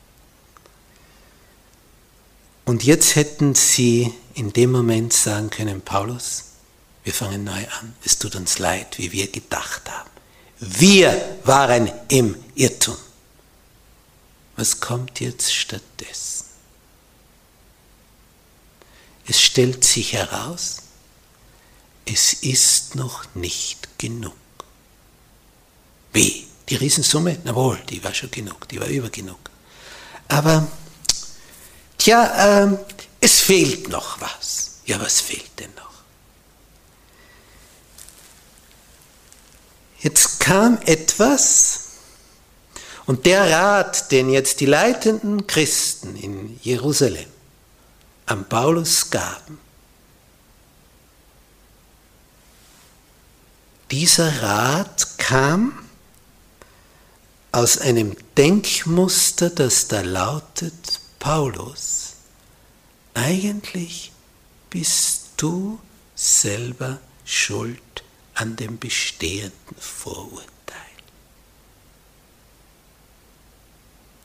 Und 2.65 2.83
jetzt 2.83 3.15
hätten 3.15 3.53
sie 3.53 4.11
in 4.33 4.51
dem 4.53 4.71
Moment 4.71 5.13
sagen 5.13 5.49
können, 5.49 5.81
Paulus, 5.81 6.45
wir 7.03 7.13
fangen 7.13 7.43
neu 7.43 7.51
an. 7.79 7.95
Es 8.03 8.17
tut 8.17 8.35
uns 8.35 8.57
leid, 8.57 8.97
wie 8.97 9.11
wir 9.11 9.31
gedacht 9.31 9.89
haben. 9.89 10.09
Wir 10.59 11.37
waren 11.43 11.91
im 12.07 12.35
Irrtum. 12.55 12.97
Was 14.55 14.79
kommt 14.79 15.19
jetzt 15.19 15.53
stattdessen? 15.53 16.34
Es 19.27 19.41
stellt 19.41 19.83
sich 19.83 20.13
heraus, 20.13 20.77
es 22.05 22.33
ist 22.33 22.95
noch 22.95 23.25
nicht 23.33 23.97
genug. 23.97 24.33
Wie? 26.13 26.47
Die 26.69 26.75
Riesensumme? 26.75 27.39
Na 27.43 27.53
wohl, 27.55 27.79
die 27.89 28.03
war 28.03 28.13
schon 28.13 28.31
genug, 28.31 28.67
die 28.69 28.79
war 28.79 28.87
über 28.87 29.09
genug. 29.09 29.39
Aber, 30.27 30.67
tja, 31.97 32.65
äh, 32.65 32.77
es 33.19 33.41
fehlt 33.41 33.89
noch 33.89 34.19
was. 34.21 34.79
Ja, 34.85 34.99
was 34.99 35.21
fehlt 35.21 35.59
denn 35.59 35.73
noch? 35.75 35.85
Jetzt 39.99 40.39
kam 40.39 40.79
etwas, 40.85 41.81
und 43.05 43.25
der 43.25 43.51
Rat, 43.51 44.11
den 44.11 44.31
jetzt 44.31 44.59
die 44.59 44.65
leitenden 44.65 45.45
Christen 45.45 46.15
in 46.15 46.59
Jerusalem 46.63 47.29
an 48.25 48.47
Paulus 48.47 49.09
gaben. 49.09 49.59
Dieser 53.91 54.41
Rat 54.41 55.17
kam 55.17 55.87
aus 57.51 57.77
einem 57.77 58.15
Denkmuster, 58.35 59.49
das 59.49 59.87
da 59.87 60.01
lautet, 60.01 60.99
Paulus, 61.19 62.15
eigentlich 63.13 64.11
bist 64.69 65.29
du 65.37 65.79
selber 66.15 66.99
schuld 67.23 67.81
an 68.33 68.55
dem 68.55 68.77
bestehenden 68.77 69.77
Vorurteil. 69.79 70.51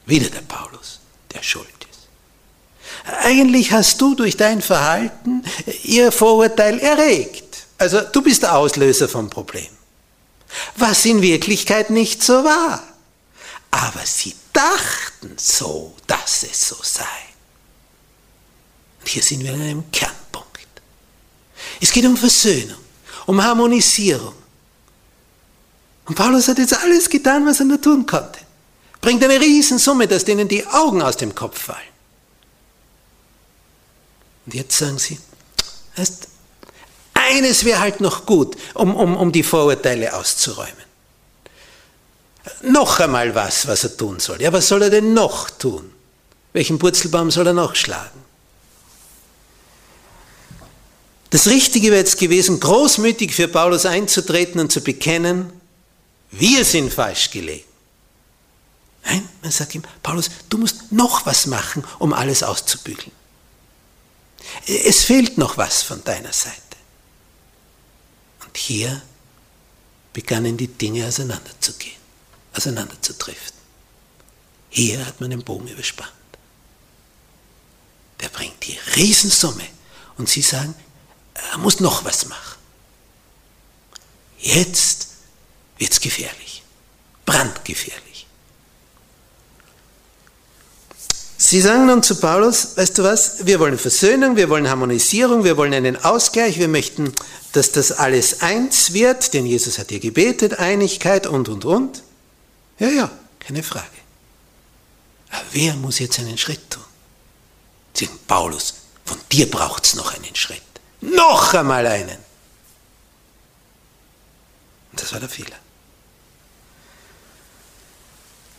Wieder 0.06 0.30
der 0.30 0.40
Paulus, 0.42 1.00
der 1.32 1.42
schuld 1.42 1.79
eigentlich 3.22 3.72
hast 3.72 4.00
du 4.00 4.14
durch 4.14 4.36
dein 4.36 4.62
Verhalten 4.62 5.42
ihr 5.82 6.12
Vorurteil 6.12 6.78
erregt. 6.78 7.66
Also 7.78 8.00
du 8.00 8.22
bist 8.22 8.42
der 8.42 8.56
Auslöser 8.56 9.08
vom 9.08 9.30
Problem. 9.30 9.68
Was 10.76 11.04
in 11.04 11.22
Wirklichkeit 11.22 11.90
nicht 11.90 12.22
so 12.22 12.44
war. 12.44 12.82
Aber 13.70 14.00
sie 14.04 14.34
dachten 14.52 15.36
so, 15.38 15.94
dass 16.06 16.42
es 16.42 16.68
so 16.68 16.76
sei. 16.82 17.04
Und 19.00 19.08
hier 19.08 19.22
sind 19.22 19.42
wir 19.44 19.54
in 19.54 19.62
einem 19.62 19.90
Kernproblem. 19.92 20.66
Es 21.80 21.92
geht 21.92 22.04
um 22.04 22.16
Versöhnung, 22.16 22.78
um 23.26 23.42
Harmonisierung. 23.42 24.34
Und 26.06 26.14
Paulus 26.16 26.48
hat 26.48 26.58
jetzt 26.58 26.76
alles 26.76 27.08
getan, 27.08 27.46
was 27.46 27.60
er 27.60 27.66
nur 27.66 27.80
tun 27.80 28.04
konnte. 28.04 28.40
Bringt 29.00 29.22
eine 29.24 29.40
Riesensumme, 29.40 30.06
dass 30.06 30.24
denen 30.24 30.48
die 30.48 30.66
Augen 30.66 31.00
aus 31.00 31.16
dem 31.16 31.34
Kopf 31.34 31.62
fallen. 31.62 31.89
Und 34.46 34.54
jetzt 34.54 34.76
sagen 34.76 34.98
sie, 34.98 35.18
heißt, 35.96 36.28
eines 37.14 37.64
wäre 37.64 37.80
halt 37.80 38.00
noch 38.00 38.26
gut, 38.26 38.56
um, 38.74 38.94
um, 38.94 39.16
um 39.16 39.32
die 39.32 39.42
Vorurteile 39.42 40.14
auszuräumen. 40.14 40.90
Noch 42.62 43.00
einmal 43.00 43.34
was, 43.34 43.66
was 43.66 43.84
er 43.84 43.96
tun 43.96 44.18
soll. 44.18 44.40
Ja, 44.40 44.52
was 44.52 44.68
soll 44.68 44.82
er 44.82 44.90
denn 44.90 45.12
noch 45.12 45.50
tun? 45.50 45.92
Welchen 46.52 46.78
Purzelbaum 46.78 47.30
soll 47.30 47.46
er 47.46 47.52
noch 47.52 47.74
schlagen? 47.74 48.20
Das 51.30 51.46
Richtige 51.46 51.88
wäre 51.88 52.00
jetzt 52.00 52.18
gewesen, 52.18 52.58
großmütig 52.58 53.34
für 53.34 53.46
Paulus 53.46 53.86
einzutreten 53.86 54.60
und 54.60 54.72
zu 54.72 54.80
bekennen, 54.80 55.52
wir 56.32 56.64
sind 56.64 56.92
falsch 56.92 57.30
gelegen. 57.30 57.64
Nein, 59.04 59.28
man 59.42 59.52
sagt 59.52 59.74
ihm, 59.74 59.82
Paulus, 60.02 60.28
du 60.48 60.58
musst 60.58 60.92
noch 60.92 61.26
was 61.26 61.46
machen, 61.46 61.84
um 61.98 62.12
alles 62.12 62.42
auszubügeln. 62.42 63.12
Es 64.66 65.04
fehlt 65.04 65.38
noch 65.38 65.56
was 65.56 65.82
von 65.82 66.02
deiner 66.04 66.32
Seite. 66.32 66.56
Und 68.44 68.56
hier 68.56 69.02
begannen 70.12 70.56
die 70.56 70.68
Dinge 70.68 71.06
auseinanderzugehen, 71.06 72.00
auseinanderzudriften. 72.54 73.60
Hier 74.70 75.04
hat 75.04 75.20
man 75.20 75.30
den 75.30 75.42
Bogen 75.42 75.68
überspannt. 75.68 76.12
Der 78.20 78.28
bringt 78.28 78.66
die 78.66 78.78
Riesensumme 78.96 79.66
und 80.18 80.28
sie 80.28 80.42
sagen, 80.42 80.74
er 81.34 81.58
muss 81.58 81.80
noch 81.80 82.04
was 82.04 82.26
machen. 82.26 82.58
Jetzt 84.38 85.08
wird 85.78 85.92
es 85.92 86.00
gefährlich, 86.00 86.62
brandgefährlich. 87.24 88.09
Sie 91.42 91.62
sagen 91.62 91.86
nun 91.86 92.02
zu 92.02 92.20
Paulus, 92.20 92.76
weißt 92.76 92.98
du 92.98 93.02
was, 93.02 93.46
wir 93.46 93.58
wollen 93.60 93.78
Versöhnung, 93.78 94.36
wir 94.36 94.50
wollen 94.50 94.68
Harmonisierung, 94.68 95.42
wir 95.42 95.56
wollen 95.56 95.72
einen 95.72 95.96
Ausgleich, 95.96 96.58
wir 96.58 96.68
möchten, 96.68 97.14
dass 97.52 97.72
das 97.72 97.92
alles 97.92 98.42
eins 98.42 98.92
wird, 98.92 99.32
denn 99.32 99.46
Jesus 99.46 99.78
hat 99.78 99.88
dir 99.88 100.00
gebetet, 100.00 100.58
Einigkeit 100.58 101.26
und, 101.26 101.48
und, 101.48 101.64
und. 101.64 102.02
Ja, 102.78 102.90
ja, 102.90 103.10
keine 103.38 103.62
Frage. 103.62 103.86
Aber 105.30 105.44
wer 105.52 105.72
muss 105.76 105.98
jetzt 105.98 106.18
einen 106.18 106.36
Schritt 106.36 106.68
tun? 106.68 106.84
Sie 107.94 108.04
sagen, 108.04 108.18
Paulus, 108.28 108.74
von 109.06 109.16
dir 109.32 109.50
braucht 109.50 109.86
es 109.86 109.94
noch 109.94 110.12
einen 110.12 110.36
Schritt. 110.36 110.60
Noch 111.00 111.54
einmal 111.54 111.86
einen. 111.86 112.18
Und 114.92 115.00
das 115.00 115.10
war 115.14 115.20
der 115.20 115.30
Fehler. 115.30 115.56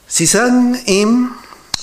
Sie 0.08 0.26
sagen 0.26 0.84
ihm, 0.88 1.36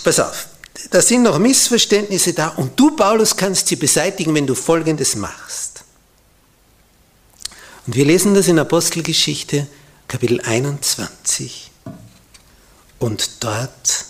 pass 0.03 0.19
auf, 0.19 0.48
da 0.91 1.03
sind 1.03 1.23
noch 1.23 1.39
Missverständnisse 1.39 2.33
da 2.33 2.49
und 2.49 2.79
du, 2.79 2.95
Paulus, 2.95 3.37
kannst 3.37 3.69
sie 3.69 3.77
beseitigen, 3.77 4.35
wenn 4.35 4.47
du 4.47 4.55
Folgendes 4.55 5.17
machst. 5.17 5.85
Und 7.87 7.97
wir 7.97 8.05
lesen 8.05 8.35
das 8.35 8.49
in 8.49 8.59
Apostelgeschichte 8.59 9.67
Kapitel 10.07 10.41
21 10.41 11.71
und 12.99 13.43
dort 13.45 14.05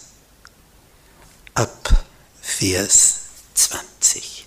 ab 1.55 2.05
Vers 2.40 3.21
20. 3.55 4.47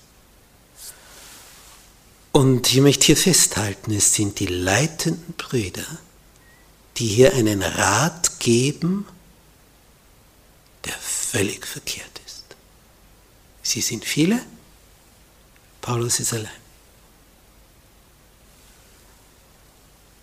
Und 2.32 2.72
ich 2.72 2.82
möchte 2.82 3.08
hier 3.08 3.18
festhalten, 3.18 3.94
es 3.94 4.14
sind 4.14 4.40
die 4.40 4.48
leitenden 4.48 5.34
Brüder, 5.34 5.86
die 6.98 7.08
hier 7.08 7.34
einen 7.34 7.62
Rat 7.62 8.40
geben, 8.40 9.06
der 10.86 10.94
völlig 10.94 11.66
verkehrt. 11.66 12.11
Sie 13.72 13.80
sind 13.80 14.04
viele, 14.04 14.38
Paulus 15.80 16.20
ist 16.20 16.34
allein. 16.34 16.52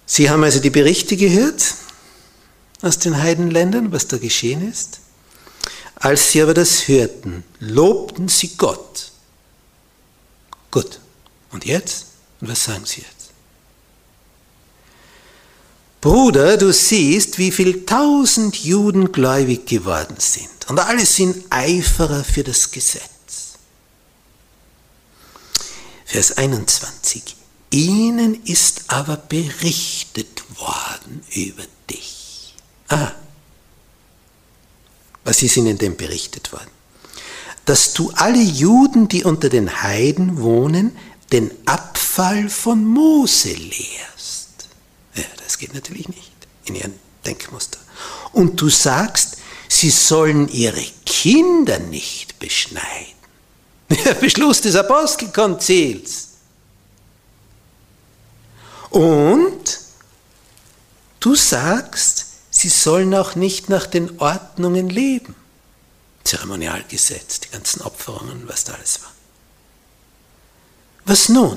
Sie 0.05 0.29
haben 0.29 0.45
also 0.45 0.61
die 0.61 0.69
Berichte 0.69 1.17
gehört 1.17 1.75
aus 2.83 2.99
den 2.99 3.17
Heidenländern, 3.17 3.91
was 3.91 4.07
da 4.07 4.19
geschehen 4.19 4.71
ist. 4.71 5.01
Als 5.95 6.31
sie 6.31 6.43
aber 6.43 6.53
das 6.53 6.89
hörten, 6.89 7.43
lobten 7.59 8.29
sie 8.29 8.49
Gott. 8.59 9.13
Gut. 10.71 11.01
Und 11.51 11.65
jetzt? 11.65 12.05
Und 12.43 12.51
was 12.51 12.65
sagen 12.65 12.85
sie 12.85 13.01
jetzt? 13.01 13.31
Bruder, 16.03 16.59
du 16.59 16.71
siehst, 16.71 17.39
wie 17.39 17.51
viel 17.51 17.87
tausend 17.87 18.57
Juden 18.57 19.11
gläubig 19.11 19.67
geworden 19.67 20.17
sind. 20.19 20.69
Und 20.69 20.79
alle 20.79 21.07
sind 21.07 21.47
Eiferer 21.49 22.23
für 22.25 22.45
das 22.45 22.71
Gesetz. 22.71 23.18
Vers 26.09 26.39
21. 26.39 27.37
Ihnen 27.71 28.43
ist 28.47 28.85
aber 28.89 29.19
berichtet 29.19 30.43
worden 30.59 31.23
über 31.35 31.65
dich. 31.91 32.55
Ah, 32.89 33.13
was 35.23 35.43
ist 35.43 35.59
ihnen 35.59 35.77
denn 35.77 35.99
berichtet 35.99 36.51
worden? 36.51 36.71
Dass 37.67 37.93
du 37.93 38.11
alle 38.15 38.41
Juden, 38.41 39.09
die 39.09 39.25
unter 39.25 39.51
den 39.51 39.83
Heiden 39.83 40.41
wohnen, 40.41 40.97
den 41.31 41.51
Abfall 41.67 42.49
von 42.49 42.87
Mose 42.87 43.53
lehrst. 43.53 44.69
Ja, 45.15 45.25
das 45.45 45.59
geht 45.59 45.75
natürlich 45.75 46.09
nicht 46.09 46.33
in 46.65 46.77
ihrem 46.77 46.95
Denkmuster. 47.27 47.81
Und 48.33 48.59
du 48.59 48.71
sagst, 48.71 49.37
sie 49.69 49.91
sollen 49.91 50.49
ihre 50.49 50.87
Kinder 51.05 51.79
nicht 51.79 52.39
beschneiden. 52.39 53.18
Der 53.91 54.15
Beschluss 54.15 54.61
des 54.61 54.77
Apostelkonzils. 54.77 56.29
Und 58.91 59.81
du 61.21 61.35
sagst, 61.35 62.27
sie 62.51 62.69
sollen 62.69 63.15
auch 63.15 63.35
nicht 63.35 63.69
nach 63.69 63.87
den 63.87 64.21
Ordnungen 64.21 64.89
leben. 64.89 65.35
Zeremonialgesetz, 66.25 67.41
die 67.41 67.51
ganzen 67.51 67.83
Opferungen, 67.83 68.47
was 68.47 68.65
da 68.65 68.75
alles 68.75 69.03
war. 69.03 69.13
Was 71.05 71.29
nun? 71.31 71.57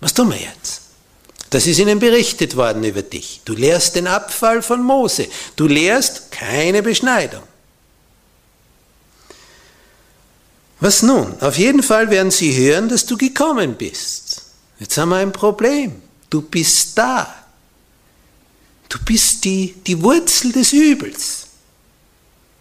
Was 0.00 0.14
tun 0.14 0.30
wir 0.30 0.38
jetzt? 0.38 0.82
Das 1.50 1.66
ist 1.66 1.78
ihnen 1.78 1.98
berichtet 1.98 2.56
worden 2.56 2.84
über 2.84 3.02
dich. 3.02 3.42
Du 3.44 3.52
lehrst 3.52 3.94
den 3.96 4.06
Abfall 4.06 4.62
von 4.62 4.82
Mose. 4.82 5.28
Du 5.56 5.66
lehrst 5.66 6.30
keine 6.32 6.82
Beschneidung. 6.82 7.42
Was 10.80 11.02
nun? 11.02 11.40
Auf 11.40 11.56
jeden 11.56 11.82
Fall 11.82 12.10
werden 12.10 12.30
sie 12.30 12.54
hören, 12.54 12.88
dass 12.88 13.06
du 13.06 13.16
gekommen 13.16 13.76
bist. 13.76 14.42
Jetzt 14.78 14.96
haben 14.98 15.08
wir 15.08 15.16
ein 15.16 15.32
Problem. 15.32 16.02
Du 16.28 16.42
bist 16.42 16.98
da. 16.98 17.34
Du 18.88 18.98
bist 19.04 19.44
die, 19.44 19.74
die 19.86 20.00
Wurzel 20.02 20.52
des 20.52 20.72
Übels. 20.72 21.46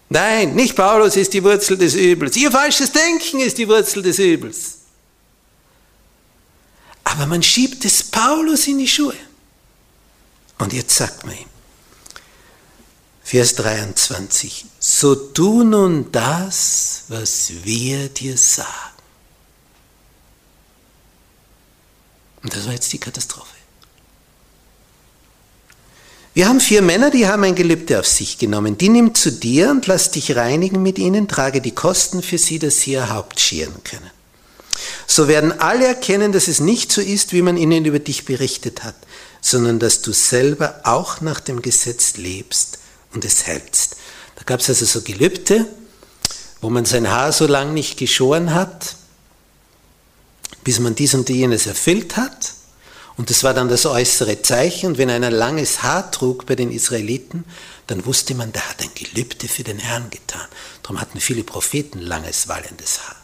Nein, 0.09 0.55
nicht 0.55 0.75
Paulus 0.75 1.17
ist 1.17 1.33
die 1.33 1.43
Wurzel 1.43 1.77
des 1.77 1.95
Übels. 1.95 2.37
Ihr 2.37 2.51
falsches 2.51 2.91
Denken 2.91 3.39
ist 3.39 3.57
die 3.57 3.67
Wurzel 3.67 4.01
des 4.01 4.19
Übels. 4.19 4.77
Aber 7.03 7.25
man 7.25 7.43
schiebt 7.43 7.83
es 7.85 8.03
Paulus 8.03 8.67
in 8.67 8.77
die 8.79 8.87
Schuhe. 8.87 9.15
Und 10.57 10.73
jetzt 10.73 10.95
sagt 10.95 11.25
man 11.25 11.35
ihm, 11.35 11.49
Vers 13.25 13.55
23, 13.55 14.67
so 14.79 15.15
tu 15.15 15.63
nun 15.63 16.11
das, 16.11 17.05
was 17.07 17.51
wir 17.63 18.07
dir 18.09 18.37
sagen. 18.37 18.69
Und 22.43 22.55
das 22.55 22.67
war 22.67 22.73
jetzt 22.73 22.93
die 22.93 22.99
Katastrophe. 22.99 23.47
Wir 26.35 26.47
haben 26.47 26.59
vier 26.59 26.83
Männer, 26.83 27.09
die 27.09 27.25
haben 27.25 27.43
ein 27.45 27.55
Gelübde 27.55 27.99
auf 27.99 28.05
sich 28.05 28.37
genommen. 28.37 28.77
Die 28.77 28.89
nimm 28.89 29.15
zu 29.15 29.31
dir 29.31 29.71
und 29.71 29.87
lass 29.87 30.11
dich 30.11 30.35
reinigen 30.35 30.83
mit 30.83 30.99
ihnen, 30.99 31.27
trage 31.27 31.61
die 31.61 31.73
Kosten 31.73 32.21
für 32.21 32.37
sie, 32.37 32.59
dass 32.59 32.81
sie 32.81 32.91
ihr 32.91 33.09
Haupt 33.09 33.39
scheren 33.39 33.83
können. 33.83 34.11
So 35.07 35.27
werden 35.27 35.51
alle 35.61 35.87
erkennen, 35.87 36.31
dass 36.31 36.47
es 36.47 36.59
nicht 36.59 36.91
so 36.91 37.01
ist, 37.01 37.33
wie 37.33 37.41
man 37.41 37.57
ihnen 37.57 37.85
über 37.85 37.97
dich 37.97 38.25
berichtet 38.25 38.83
hat, 38.83 38.95
sondern 39.41 39.79
dass 39.79 40.03
du 40.03 40.11
selber 40.11 40.81
auch 40.83 41.21
nach 41.21 41.39
dem 41.39 41.63
Gesetz 41.63 42.17
lebst 42.17 42.77
und 43.15 43.25
es 43.25 43.47
hältst. 43.47 43.95
Da 44.35 44.43
gab 44.43 44.59
es 44.59 44.69
also 44.69 44.85
so 44.85 45.01
Gelübde, 45.01 45.65
wo 46.61 46.69
man 46.69 46.85
sein 46.85 47.09
Haar 47.09 47.31
so 47.31 47.47
lang 47.47 47.73
nicht 47.73 47.97
geschoren 47.97 48.53
hat, 48.53 48.95
bis 50.63 50.79
man 50.79 50.95
dies 50.95 51.13
und 51.13 51.29
jenes 51.29 51.67
erfüllt 51.67 52.17
hat. 52.17 52.53
Und 53.17 53.29
das 53.29 53.43
war 53.43 53.53
dann 53.53 53.69
das 53.69 53.85
äußere 53.85 54.41
Zeichen. 54.41 54.87
Und 54.87 54.97
wenn 54.97 55.09
einer 55.09 55.31
langes 55.31 55.83
Haar 55.83 56.11
trug 56.11 56.45
bei 56.45 56.55
den 56.55 56.71
Israeliten, 56.71 57.45
dann 57.87 58.05
wusste 58.05 58.35
man, 58.35 58.51
der 58.51 58.67
hat 58.67 58.81
ein 58.81 58.89
Gelübde 58.93 59.47
für 59.47 59.63
den 59.63 59.79
Herrn 59.79 60.09
getan. 60.09 60.47
Darum 60.83 60.99
hatten 60.99 61.21
viele 61.21 61.43
Propheten 61.43 62.01
langes, 62.01 62.47
wallendes 62.47 62.99
Haar. 63.07 63.15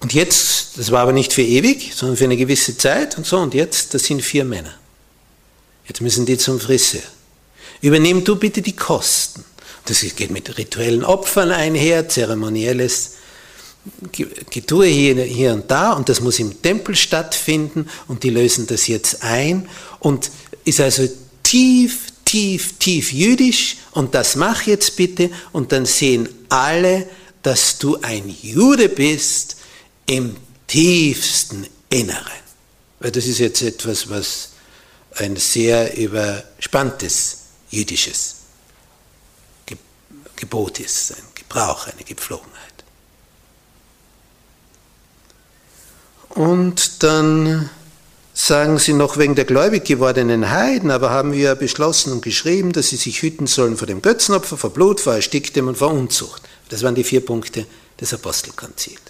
Und 0.00 0.14
jetzt, 0.14 0.78
das 0.78 0.90
war 0.90 1.00
aber 1.00 1.12
nicht 1.12 1.32
für 1.32 1.42
ewig, 1.42 1.92
sondern 1.94 2.16
für 2.16 2.24
eine 2.24 2.36
gewisse 2.36 2.76
Zeit 2.76 3.18
und 3.18 3.26
so, 3.26 3.38
und 3.38 3.52
jetzt, 3.52 3.92
das 3.92 4.04
sind 4.04 4.22
vier 4.22 4.44
Männer. 4.44 4.79
Jetzt 5.90 6.02
müssen 6.02 6.24
die 6.24 6.38
zum 6.38 6.60
Friseur. 6.60 7.02
Übernimm 7.80 8.22
du 8.22 8.36
bitte 8.36 8.62
die 8.62 8.76
Kosten. 8.76 9.44
Das 9.86 10.02
geht 10.14 10.30
mit 10.30 10.56
rituellen 10.56 11.02
Opfern 11.02 11.50
einher, 11.50 12.08
zeremonielles 12.08 13.14
Getue 14.12 14.86
hier, 14.86 15.20
hier 15.24 15.52
und 15.52 15.68
da 15.68 15.94
und 15.94 16.08
das 16.08 16.20
muss 16.20 16.38
im 16.38 16.62
Tempel 16.62 16.94
stattfinden 16.94 17.88
und 18.06 18.22
die 18.22 18.30
lösen 18.30 18.68
das 18.68 18.86
jetzt 18.86 19.24
ein 19.24 19.68
und 19.98 20.30
ist 20.64 20.78
also 20.78 21.08
tief, 21.42 22.12
tief, 22.24 22.74
tief 22.78 23.12
jüdisch 23.12 23.78
und 23.90 24.14
das 24.14 24.36
mach 24.36 24.62
jetzt 24.68 24.94
bitte 24.94 25.28
und 25.50 25.72
dann 25.72 25.86
sehen 25.86 26.28
alle, 26.50 27.08
dass 27.42 27.78
du 27.78 27.96
ein 28.00 28.32
Jude 28.42 28.90
bist 28.90 29.56
im 30.06 30.36
tiefsten 30.68 31.66
Inneren. 31.88 32.44
Weil 33.00 33.10
das 33.10 33.26
ist 33.26 33.40
jetzt 33.40 33.62
etwas, 33.62 34.08
was 34.08 34.49
ein 35.16 35.36
sehr 35.36 35.96
überspanntes 35.96 37.38
jüdisches 37.70 38.36
Gebot 40.40 40.80
ist, 40.80 41.12
ein 41.12 41.22
Gebrauch, 41.34 41.86
eine 41.86 42.02
Gepflogenheit. 42.02 42.56
Und 46.30 47.02
dann 47.02 47.68
sagen 48.32 48.78
sie 48.78 48.94
noch 48.94 49.18
wegen 49.18 49.34
der 49.34 49.44
gläubig 49.44 49.84
gewordenen 49.84 50.50
Heiden, 50.50 50.90
aber 50.90 51.10
haben 51.10 51.32
wir 51.32 51.54
beschlossen 51.56 52.12
und 52.12 52.22
geschrieben, 52.22 52.72
dass 52.72 52.88
sie 52.88 52.96
sich 52.96 53.20
hüten 53.20 53.46
sollen 53.46 53.76
vor 53.76 53.86
dem 53.86 54.00
Götzenopfer, 54.00 54.56
vor 54.56 54.70
Blut, 54.70 55.00
vor 55.00 55.14
Ersticktem 55.14 55.68
und 55.68 55.76
vor 55.76 55.92
Unzucht. 55.92 56.42
Das 56.70 56.82
waren 56.82 56.94
die 56.94 57.04
vier 57.04 57.24
Punkte 57.24 57.66
des 58.00 58.14
Apostelkonzils. 58.14 59.00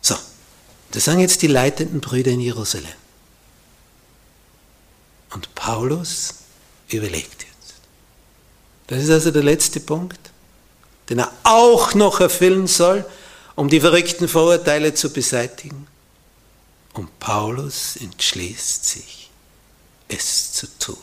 So, 0.00 0.14
das 0.92 1.06
sagen 1.06 1.18
jetzt 1.18 1.42
die 1.42 1.48
leitenden 1.48 2.00
Brüder 2.00 2.30
in 2.30 2.40
Jerusalem. 2.40 2.86
Und 5.34 5.52
Paulus 5.56 6.34
überlegt 6.88 7.42
jetzt. 7.42 7.74
Das 8.86 9.02
ist 9.02 9.10
also 9.10 9.32
der 9.32 9.42
letzte 9.42 9.80
Punkt, 9.80 10.30
den 11.10 11.18
er 11.18 11.32
auch 11.42 11.94
noch 11.94 12.20
erfüllen 12.20 12.68
soll, 12.68 13.04
um 13.56 13.68
die 13.68 13.80
verrückten 13.80 14.28
Vorurteile 14.28 14.94
zu 14.94 15.12
beseitigen. 15.12 15.88
Und 16.92 17.18
Paulus 17.18 17.96
entschließt 17.96 18.84
sich, 18.84 19.30
es 20.06 20.52
zu 20.52 20.68
tun. 20.78 20.96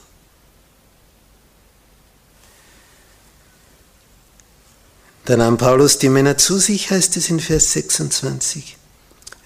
Da 5.26 5.36
nahm 5.36 5.58
Paulus 5.58 5.98
die 5.98 6.10
Männer 6.10 6.38
zu 6.38 6.58
sich, 6.58 6.90
heißt 6.90 7.18
es 7.18 7.30
in 7.30 7.42
Vers 7.42 7.74
26, 7.74 8.78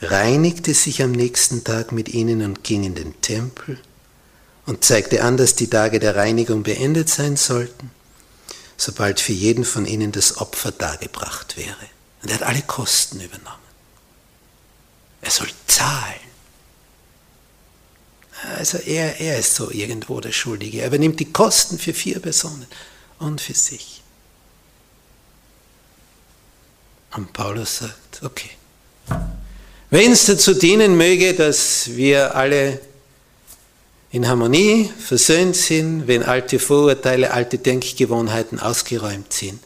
reinigte 0.02 0.76
sich 0.76 1.02
am 1.02 1.12
nächsten 1.12 1.64
Tag 1.64 1.92
mit 1.92 2.10
ihnen 2.10 2.44
und 2.44 2.64
ging 2.64 2.84
in 2.84 2.94
den 2.94 3.20
Tempel 3.22 3.80
und 4.66 4.84
zeigte 4.84 5.24
an, 5.24 5.38
dass 5.38 5.56
die 5.56 5.70
Tage 5.70 6.00
der 6.00 6.16
Reinigung 6.16 6.64
beendet 6.64 7.10
sein 7.10 7.38
sollten, 7.38 7.92
sobald 8.78 9.20
für 9.20 9.34
jeden 9.34 9.64
von 9.64 9.86
ihnen 9.86 10.12
das 10.12 10.38
Opfer 10.38 10.72
dargebracht 10.72 11.58
wäre. 11.58 11.76
Und 12.24 12.30
er 12.30 12.36
hat 12.36 12.44
alle 12.44 12.62
Kosten 12.64 13.20
übernommen. 13.22 13.60
Er 15.22 15.32
soll 15.32 15.50
zahlen. 15.68 16.26
Also 18.58 18.78
er, 18.78 19.20
er 19.20 19.40
ist 19.40 19.56
so 19.56 19.72
irgendwo 19.72 20.20
der 20.20 20.32
Schuldige. 20.32 20.82
Er 20.82 20.88
übernimmt 20.88 21.20
die 21.20 21.32
Kosten 21.32 21.80
für 21.80 21.94
vier 21.94 22.20
Personen 22.20 22.68
und 23.20 23.42
für 23.42 23.54
sich. 23.54 24.02
Und 27.16 27.32
Paulus 27.34 27.78
sagt, 27.78 28.24
okay, 28.24 28.52
wenn 29.90 30.12
es 30.12 30.26
dazu 30.26 30.54
dienen 30.54 30.98
möge, 30.98 31.34
dass 31.34 31.96
wir 31.96 32.36
alle 32.36 32.82
in 34.16 34.30
Harmonie 34.30 34.90
versöhnt 34.98 35.58
sind, 35.58 36.08
wenn 36.08 36.24
alte 36.24 36.58
Vorurteile, 36.58 37.32
alte 37.32 37.58
Denkgewohnheiten 37.58 38.62
ausgeräumt 38.62 39.34
sind, 39.34 39.62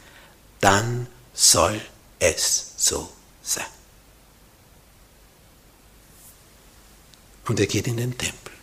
dann 0.60 1.06
soll 1.36 1.80
es 2.18 2.72
so 2.76 3.08
sein. 3.44 3.68
Und 7.46 7.60
er 7.60 7.68
geht 7.68 7.86
in 7.86 7.98
den 7.98 8.18
Tempel. 8.18 8.54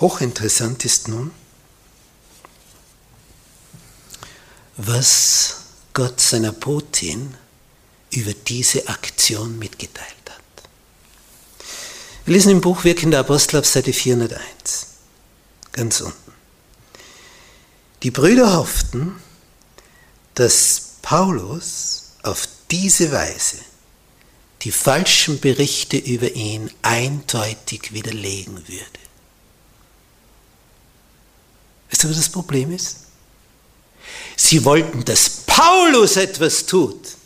Hochinteressant 0.00 0.84
ist 0.84 1.06
nun, 1.06 1.30
was 4.76 5.58
Gott 5.92 6.20
seiner 6.20 6.50
Botin 6.50 7.36
über 8.10 8.32
diese 8.34 8.88
Aktion 8.88 9.56
mitgeteilt. 9.56 10.23
Wir 12.24 12.32
lesen 12.32 12.52
im 12.52 12.60
Buch 12.62 12.84
Wirken 12.84 13.10
der 13.10 13.20
Apostel 13.20 13.58
auf 13.58 13.66
Seite 13.66 13.92
401, 13.92 14.86
ganz 15.72 16.00
unten. 16.00 16.32
Die 18.02 18.10
Brüder 18.10 18.56
hofften, 18.56 19.16
dass 20.34 20.94
Paulus 21.02 22.12
auf 22.22 22.48
diese 22.70 23.12
Weise 23.12 23.58
die 24.62 24.72
falschen 24.72 25.38
Berichte 25.38 25.98
über 25.98 26.32
ihn 26.32 26.70
eindeutig 26.80 27.92
widerlegen 27.92 28.56
würde. 28.68 29.00
Weißt 31.90 32.04
du, 32.04 32.08
was 32.08 32.16
das 32.16 32.30
Problem 32.30 32.72
ist? 32.72 33.00
Sie 34.36 34.64
wollten, 34.64 35.04
dass 35.04 35.28
Paulus 35.46 36.16
etwas 36.16 36.64
tut. 36.64 37.16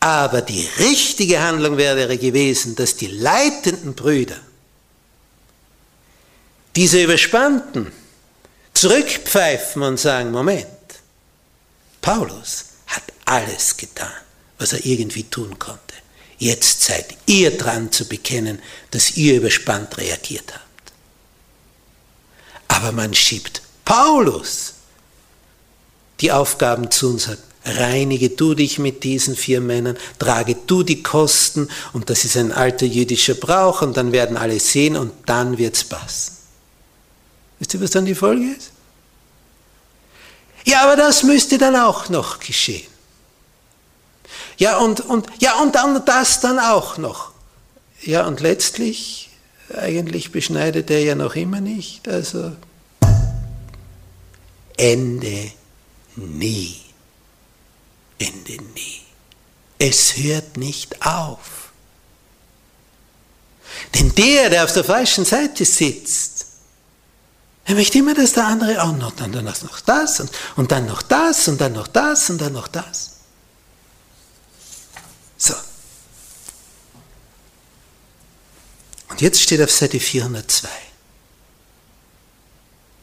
Aber 0.00 0.42
die 0.42 0.68
richtige 0.78 1.40
Handlung 1.40 1.76
wäre 1.76 2.16
gewesen, 2.18 2.76
dass 2.76 2.96
die 2.96 3.08
leitenden 3.08 3.94
Brüder 3.94 4.38
diese 6.76 7.02
Überspannten 7.02 7.90
zurückpfeifen 8.72 9.82
und 9.82 9.98
sagen, 9.98 10.30
Moment, 10.30 10.66
Paulus 12.00 12.66
hat 12.86 13.02
alles 13.24 13.76
getan, 13.76 14.12
was 14.58 14.72
er 14.72 14.86
irgendwie 14.86 15.24
tun 15.24 15.58
konnte. 15.58 15.94
Jetzt 16.38 16.82
seid 16.82 17.16
ihr 17.26 17.58
dran 17.58 17.90
zu 17.90 18.06
bekennen, 18.06 18.62
dass 18.92 19.16
ihr 19.16 19.38
überspannt 19.38 19.98
reagiert 19.98 20.54
habt. 20.54 20.92
Aber 22.68 22.92
man 22.92 23.12
schiebt 23.12 23.60
Paulus 23.84 24.74
die 26.20 26.30
Aufgaben 26.30 26.90
zu 26.92 27.10
und 27.10 27.18
sagt, 27.20 27.42
reinige 27.76 28.30
du 28.30 28.54
dich 28.54 28.78
mit 28.78 29.04
diesen 29.04 29.36
vier 29.36 29.60
Männern, 29.60 29.96
trage 30.18 30.56
du 30.66 30.82
die 30.82 31.02
Kosten 31.02 31.68
und 31.92 32.10
das 32.10 32.24
ist 32.24 32.36
ein 32.36 32.52
alter 32.52 32.86
jüdischer 32.86 33.34
Brauch 33.34 33.82
und 33.82 33.96
dann 33.96 34.12
werden 34.12 34.36
alle 34.36 34.58
sehen 34.60 34.96
und 34.96 35.12
dann 35.26 35.58
wird 35.58 35.76
es 35.76 35.84
passen. 35.84 36.36
Wisst 37.58 37.74
ihr, 37.74 37.80
was 37.80 37.90
dann 37.90 38.04
die 38.04 38.14
Folge 38.14 38.52
ist? 38.56 38.70
Ja, 40.64 40.82
aber 40.84 40.96
das 40.96 41.22
müsste 41.22 41.58
dann 41.58 41.76
auch 41.76 42.08
noch 42.08 42.40
geschehen. 42.40 42.86
Ja, 44.58 44.78
und, 44.78 45.00
und, 45.00 45.26
ja, 45.40 45.60
und 45.60 45.74
dann 45.74 46.04
das 46.04 46.40
dann 46.40 46.58
auch 46.58 46.98
noch. 46.98 47.30
Ja, 48.02 48.26
und 48.26 48.40
letztlich, 48.40 49.30
eigentlich 49.76 50.30
beschneidet 50.30 50.90
er 50.90 51.02
ja 51.02 51.14
noch 51.14 51.36
immer 51.36 51.60
nicht, 51.60 52.08
also 52.08 52.52
Ende 54.76 55.52
nie. 56.16 56.87
Ende 58.18 58.62
nie. 58.74 59.02
Es 59.78 60.16
hört 60.16 60.56
nicht 60.56 61.06
auf. 61.06 61.70
Denn 63.94 64.14
der, 64.14 64.50
der 64.50 64.64
auf 64.64 64.72
der 64.72 64.84
falschen 64.84 65.24
Seite 65.24 65.64
sitzt, 65.64 66.46
er 67.64 67.74
möchte 67.74 67.98
immer, 67.98 68.14
dass 68.14 68.32
der 68.32 68.46
andere 68.46 68.82
auch 68.82 68.96
noch, 68.96 69.12
dann 69.12 69.30
noch 69.30 69.80
das 69.80 70.20
und, 70.20 70.30
und 70.56 70.72
dann 70.72 70.86
noch 70.86 71.02
das 71.02 71.48
und 71.48 71.60
dann 71.60 71.74
noch 71.74 71.86
das 71.86 72.30
und 72.30 72.40
dann 72.40 72.54
noch 72.54 72.66
das. 72.66 73.16
So. 75.36 75.54
Und 79.10 79.20
jetzt 79.20 79.42
steht 79.42 79.60
auf 79.60 79.70
Seite 79.70 80.00
402 80.00 80.68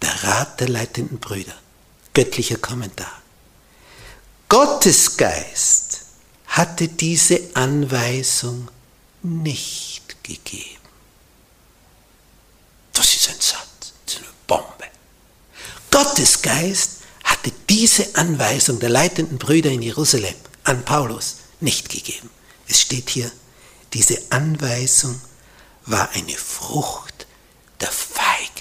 der 0.02 0.24
Rat 0.24 0.60
der 0.60 0.70
leitenden 0.70 1.20
Brüder, 1.20 1.54
göttlicher 2.14 2.58
Kommentar. 2.58 3.22
Gottes 4.50 5.18
Geist 5.18 6.02
hatte 6.48 6.88
diese 6.88 7.42
Anweisung 7.54 8.70
nicht 9.24 10.24
gegeben. 10.24 10.82
Das 12.94 13.14
ist 13.14 13.30
ein 13.30 13.36
Satz, 13.40 13.94
das 14.06 14.16
ist 14.16 14.22
eine 14.22 14.28
Bombe. 14.48 14.86
Gottes 15.92 16.42
Geist 16.42 16.92
hatte 17.24 17.52
diese 17.70 18.16
Anweisung 18.16 18.80
der 18.80 18.90
leitenden 18.90 19.38
Brüder 19.38 19.72
in 19.72 19.82
Jerusalem 19.82 20.36
an 20.64 20.86
Paulus 20.86 21.38
nicht 21.60 21.90
gegeben. 21.90 22.30
Es 22.68 22.82
steht 22.82 23.10
hier, 23.10 23.32
diese 23.94 24.22
Anweisung 24.30 25.20
war 25.86 26.10
eine 26.14 26.36
Frucht 26.36 27.28
der 27.82 27.92
Feigheit. 27.92 28.56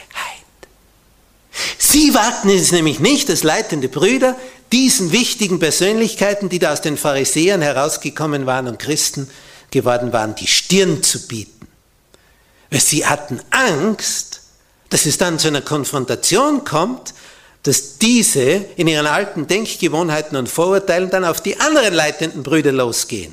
Sie 1.78 2.12
wagten 2.14 2.50
es 2.50 2.72
nämlich 2.72 2.98
nicht, 2.98 3.30
als 3.30 3.42
leitende 3.42 3.88
Brüder, 3.88 4.36
diesen 4.74 5.12
wichtigen 5.12 5.60
Persönlichkeiten, 5.60 6.48
die 6.48 6.58
da 6.58 6.72
aus 6.72 6.80
den 6.80 6.96
Pharisäern 6.96 7.62
herausgekommen 7.62 8.44
waren 8.44 8.66
und 8.66 8.80
Christen 8.80 9.30
geworden 9.70 10.12
waren, 10.12 10.34
die 10.34 10.48
Stirn 10.48 11.00
zu 11.00 11.28
bieten. 11.28 11.68
Weil 12.70 12.80
sie 12.80 13.06
hatten 13.06 13.40
Angst, 13.50 14.40
dass 14.90 15.06
es 15.06 15.16
dann 15.16 15.38
zu 15.38 15.46
einer 15.46 15.60
Konfrontation 15.60 16.64
kommt, 16.64 17.14
dass 17.62 17.98
diese 17.98 18.64
in 18.76 18.88
ihren 18.88 19.06
alten 19.06 19.46
Denkgewohnheiten 19.46 20.36
und 20.36 20.48
Vorurteilen 20.48 21.08
dann 21.08 21.24
auf 21.24 21.40
die 21.40 21.60
anderen 21.60 21.94
leitenden 21.94 22.42
Brüder 22.42 22.72
losgehen, 22.72 23.32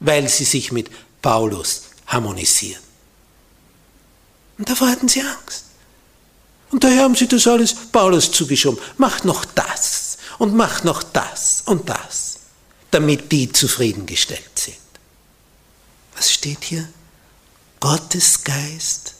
weil 0.00 0.28
sie 0.28 0.44
sich 0.44 0.72
mit 0.72 0.90
Paulus 1.22 1.84
harmonisieren. 2.08 2.82
Und 4.58 4.68
davor 4.68 4.88
hatten 4.88 5.06
sie 5.06 5.20
Angst. 5.20 5.66
Und 6.72 6.82
daher 6.82 7.04
haben 7.04 7.14
sie 7.14 7.28
das 7.28 7.46
alles 7.46 7.72
Paulus 7.92 8.32
zugeschoben. 8.32 8.80
Macht 8.96 9.24
noch 9.24 9.44
das 9.44 9.97
und 10.38 10.54
macht 10.54 10.84
noch 10.84 11.02
das 11.02 11.62
und 11.66 11.88
das, 11.88 12.40
damit 12.90 13.32
die 13.32 13.52
zufriedengestellt 13.52 14.58
sind. 14.58 14.76
Was 16.16 16.32
steht 16.32 16.64
hier? 16.64 16.88
Gottes 17.80 18.42
Geist 18.44 19.14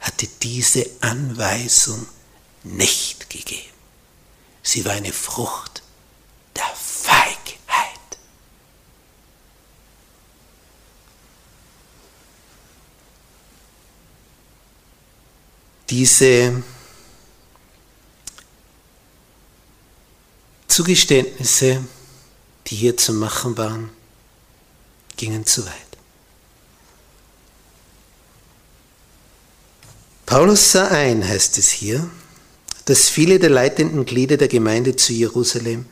hatte 0.00 0.26
diese 0.42 0.86
Anweisung 1.00 2.06
nicht 2.64 3.30
gegeben. 3.30 3.72
Sie 4.62 4.84
war 4.84 4.92
eine 4.92 5.12
Frucht 5.12 5.82
der 6.56 6.70
Feigheit. 6.74 7.38
Diese 15.88 16.62
Zugeständnisse, 20.72 21.84
die 22.66 22.76
hier 22.76 22.96
zu 22.96 23.12
machen 23.12 23.58
waren, 23.58 23.90
gingen 25.18 25.44
zu 25.44 25.66
weit. 25.66 25.74
Paulus 30.24 30.72
sah 30.72 30.88
ein, 30.88 31.28
heißt 31.28 31.58
es 31.58 31.68
hier, 31.68 32.08
dass 32.86 33.10
viele 33.10 33.38
der 33.38 33.50
leitenden 33.50 34.06
Glieder 34.06 34.38
der 34.38 34.48
Gemeinde 34.48 34.96
zu 34.96 35.12
Jerusalem 35.12 35.84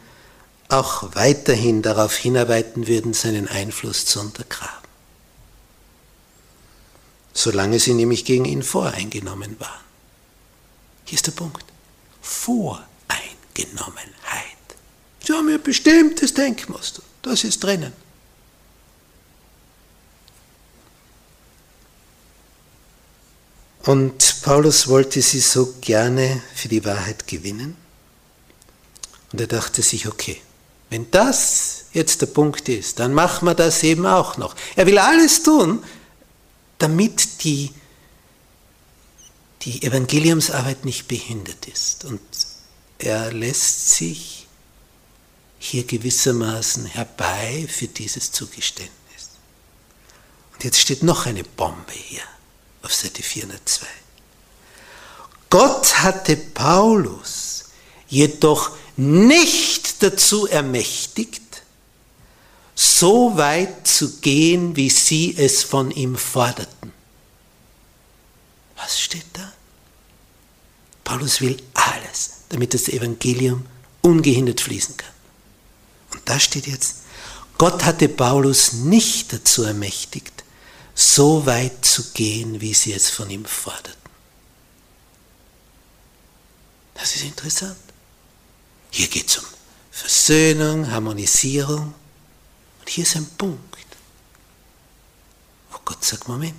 auch 0.70 1.14
weiterhin 1.14 1.82
darauf 1.82 2.16
hinarbeiten 2.16 2.86
würden, 2.86 3.12
seinen 3.12 3.48
Einfluss 3.48 4.06
zu 4.06 4.18
untergraben. 4.18 4.88
Solange 7.34 7.78
sie 7.78 7.92
nämlich 7.92 8.24
gegen 8.24 8.46
ihn 8.46 8.62
voreingenommen 8.62 9.60
waren. 9.60 9.84
Hier 11.04 11.16
ist 11.16 11.26
der 11.26 11.32
Punkt. 11.32 11.66
Voreingenommenheit. 12.22 14.49
Sie 15.30 15.36
haben 15.36 15.48
ein 15.48 15.62
bestimmtes 15.62 16.34
Denkmuster. 16.34 17.04
Das 17.22 17.44
ist 17.44 17.62
drinnen. 17.62 17.92
Und 23.84 24.42
Paulus 24.42 24.88
wollte 24.88 25.22
sie 25.22 25.38
so 25.38 25.74
gerne 25.80 26.42
für 26.56 26.66
die 26.66 26.84
Wahrheit 26.84 27.28
gewinnen. 27.28 27.76
Und 29.30 29.40
er 29.40 29.46
dachte 29.46 29.82
sich, 29.82 30.08
okay, 30.08 30.42
wenn 30.88 31.08
das 31.12 31.84
jetzt 31.92 32.22
der 32.22 32.26
Punkt 32.26 32.68
ist, 32.68 32.98
dann 32.98 33.14
machen 33.14 33.46
wir 33.46 33.54
das 33.54 33.84
eben 33.84 34.06
auch 34.06 34.36
noch. 34.36 34.56
Er 34.74 34.86
will 34.86 34.98
alles 34.98 35.44
tun, 35.44 35.80
damit 36.78 37.44
die, 37.44 37.70
die 39.62 39.84
Evangeliumsarbeit 39.84 40.84
nicht 40.84 41.06
behindert 41.06 41.68
ist. 41.68 42.04
Und 42.04 42.20
er 42.98 43.32
lässt 43.32 43.90
sich 43.90 44.39
hier 45.62 45.84
gewissermaßen 45.84 46.86
herbei 46.86 47.66
für 47.68 47.86
dieses 47.86 48.32
Zugeständnis. 48.32 48.90
Und 50.54 50.64
jetzt 50.64 50.80
steht 50.80 51.02
noch 51.02 51.26
eine 51.26 51.44
Bombe 51.44 51.92
hier 51.92 52.22
auf 52.82 52.94
Seite 52.94 53.22
402. 53.22 53.86
Gott 55.50 56.02
hatte 56.02 56.36
Paulus 56.36 57.66
jedoch 58.08 58.70
nicht 58.96 60.02
dazu 60.02 60.46
ermächtigt, 60.46 61.62
so 62.74 63.36
weit 63.36 63.86
zu 63.86 64.20
gehen, 64.20 64.76
wie 64.76 64.88
sie 64.88 65.36
es 65.36 65.62
von 65.62 65.90
ihm 65.90 66.16
forderten. 66.16 66.92
Was 68.76 68.98
steht 68.98 69.26
da? 69.34 69.52
Paulus 71.04 71.42
will 71.42 71.58
alles, 71.74 72.30
damit 72.48 72.72
das 72.72 72.88
Evangelium 72.88 73.66
ungehindert 74.00 74.62
fließen 74.62 74.96
kann. 74.96 75.09
Und 76.12 76.28
da 76.28 76.38
steht 76.38 76.66
jetzt, 76.66 76.96
Gott 77.58 77.84
hatte 77.84 78.08
Paulus 78.08 78.72
nicht 78.72 79.32
dazu 79.32 79.64
ermächtigt, 79.64 80.44
so 80.94 81.46
weit 81.46 81.84
zu 81.84 82.12
gehen, 82.12 82.60
wie 82.60 82.74
sie 82.74 82.92
es 82.92 83.10
von 83.10 83.28
ihm 83.30 83.44
forderten. 83.44 84.00
Das 86.94 87.16
ist 87.16 87.24
interessant. 87.24 87.76
Hier 88.90 89.08
geht 89.08 89.28
es 89.28 89.38
um 89.38 89.44
Versöhnung, 89.90 90.90
Harmonisierung. 90.90 91.94
Und 92.80 92.88
hier 92.88 93.04
ist 93.04 93.16
ein 93.16 93.26
Punkt, 93.38 93.76
wo 95.70 95.78
Gott 95.84 96.04
sagt, 96.04 96.28
Moment, 96.28 96.58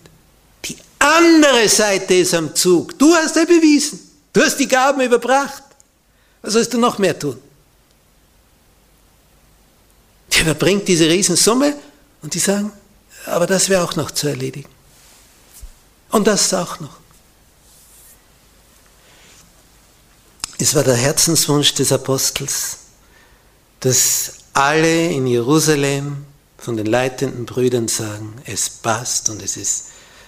die 0.66 0.78
andere 1.00 1.68
Seite 1.68 2.16
ist 2.16 2.34
am 2.34 2.56
Zug. 2.56 2.98
Du 2.98 3.14
hast 3.14 3.36
er 3.36 3.46
bewiesen. 3.46 4.00
Du 4.34 4.42
hast 4.42 4.58
die 4.58 4.68
Gaben 4.68 5.02
überbracht. 5.02 5.64
Was 6.42 6.54
sollst 6.54 6.74
du 6.74 6.78
noch 6.78 6.98
mehr 6.98 7.18
tun? 7.18 7.42
Der 10.34 10.42
überbringt 10.42 10.88
diese 10.88 11.10
Riesensumme 11.10 11.76
und 12.22 12.34
die 12.34 12.40
sagen, 12.40 12.72
aber 13.26 13.48
das 13.48 13.70
wäre 13.70 13.84
auch 13.84 13.96
noch 13.96 14.12
zu 14.12 14.28
erledigen. 14.28 14.70
Und 16.10 16.28
das 16.28 16.54
auch 16.54 16.80
noch. 16.80 16.98
Es 20.58 20.76
war 20.76 20.84
der 20.84 20.96
Herzenswunsch 20.96 21.74
des 21.74 21.92
Apostels, 21.92 22.78
dass 23.80 24.34
alle 24.54 25.08
in 25.08 25.26
Jerusalem 25.26 26.26
von 26.58 26.78
den 26.78 26.86
leitenden 26.86 27.46
Brüdern 27.46 27.88
sagen, 27.88 28.36
es 28.46 28.70
passt 28.70 29.30
und 29.30 29.42
es 29.42 29.58
ist 29.58 29.86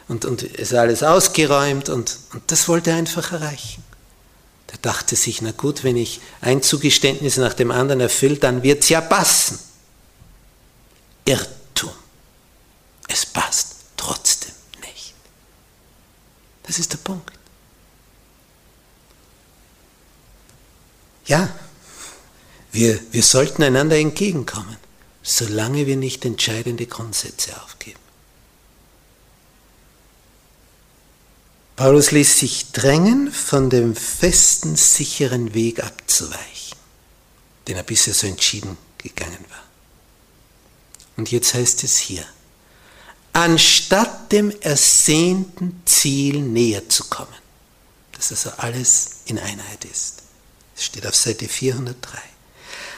und, 0.07 0.25
und 0.25 0.43
es 0.43 0.71
ist 0.71 0.73
alles 0.73 1.03
ausgeräumt 1.03 1.89
und, 1.89 2.17
und 2.33 2.43
das 2.47 2.67
wollte 2.67 2.89
er 2.89 2.97
einfach 2.97 3.31
erreichen. 3.31 3.83
Der 4.71 4.79
dachte 4.81 5.15
sich, 5.15 5.41
na 5.41 5.51
gut, 5.51 5.83
wenn 5.83 5.97
ich 5.97 6.19
ein 6.41 6.63
Zugeständnis 6.63 7.37
nach 7.37 7.53
dem 7.53 7.71
anderen 7.71 8.01
erfülle, 8.01 8.37
dann 8.37 8.63
wird 8.63 8.83
es 8.83 8.89
ja 8.89 9.01
passen. 9.01 9.59
Irrt 11.25 11.49
es 13.13 13.27
passt 13.27 13.75
trotzdem 13.95 14.53
nicht. 14.81 15.13
Das 16.63 16.79
ist 16.79 16.93
der 16.93 16.97
Punkt. 16.97 17.31
Ja, 21.25 21.47
wir, 22.71 22.99
wir 23.11 23.23
sollten 23.23 23.61
einander 23.61 23.97
entgegenkommen, 23.97 24.77
solange 25.21 25.85
wir 25.85 25.95
nicht 25.95 26.25
entscheidende 26.25 26.87
Grundsätze 26.87 27.61
aufgeben. 27.61 27.99
Paulus 31.75 32.11
ließ 32.11 32.39
sich 32.39 32.71
drängen, 32.71 33.31
von 33.31 33.69
dem 33.69 33.95
festen, 33.95 34.75
sicheren 34.75 35.53
Weg 35.53 35.83
abzuweichen, 35.83 36.77
den 37.67 37.77
er 37.77 37.83
bisher 37.83 38.13
so 38.13 38.25
entschieden 38.27 38.77
gegangen 38.97 39.45
war. 39.49 39.62
Und 41.17 41.31
jetzt 41.31 41.53
heißt 41.53 41.83
es 41.83 41.97
hier, 41.97 42.25
anstatt 43.33 44.31
dem 44.31 44.51
ersehnten 44.61 45.81
Ziel 45.85 46.39
näher 46.39 46.87
zu 46.89 47.05
kommen. 47.05 47.33
Dass 48.13 48.31
also 48.31 48.51
alles 48.57 49.17
in 49.25 49.39
Einheit 49.39 49.85
ist. 49.85 50.23
Das 50.75 50.85
steht 50.85 51.05
auf 51.05 51.15
Seite 51.15 51.47
403. 51.47 52.19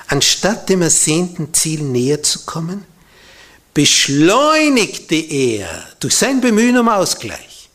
Anstatt 0.07 0.69
dem 0.69 0.81
ersehnten 0.81 1.53
Ziel 1.53 1.81
näher 1.81 2.21
zu 2.21 2.45
kommen, 2.45 2.85
beschleunigte 3.73 5.15
er 5.15 5.87
durch 5.99 6.15
sein 6.15 6.41
Bemühen 6.41 6.77
um 6.77 6.87
Ausgleich. 6.87 7.69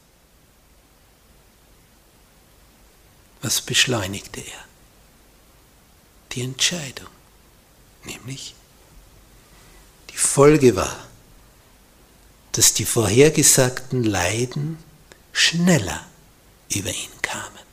Was 3.43 3.61
beschleunigte 3.61 4.41
er? 4.41 4.65
Die 6.33 6.43
Entscheidung, 6.43 7.09
nämlich 8.05 8.55
Folge 10.21 10.77
war, 10.77 11.07
dass 12.53 12.75
die 12.75 12.85
vorhergesagten 12.85 14.05
Leiden 14.05 14.79
schneller 15.33 16.07
über 16.73 16.91
ihn 16.91 17.23
kamen 17.23 17.65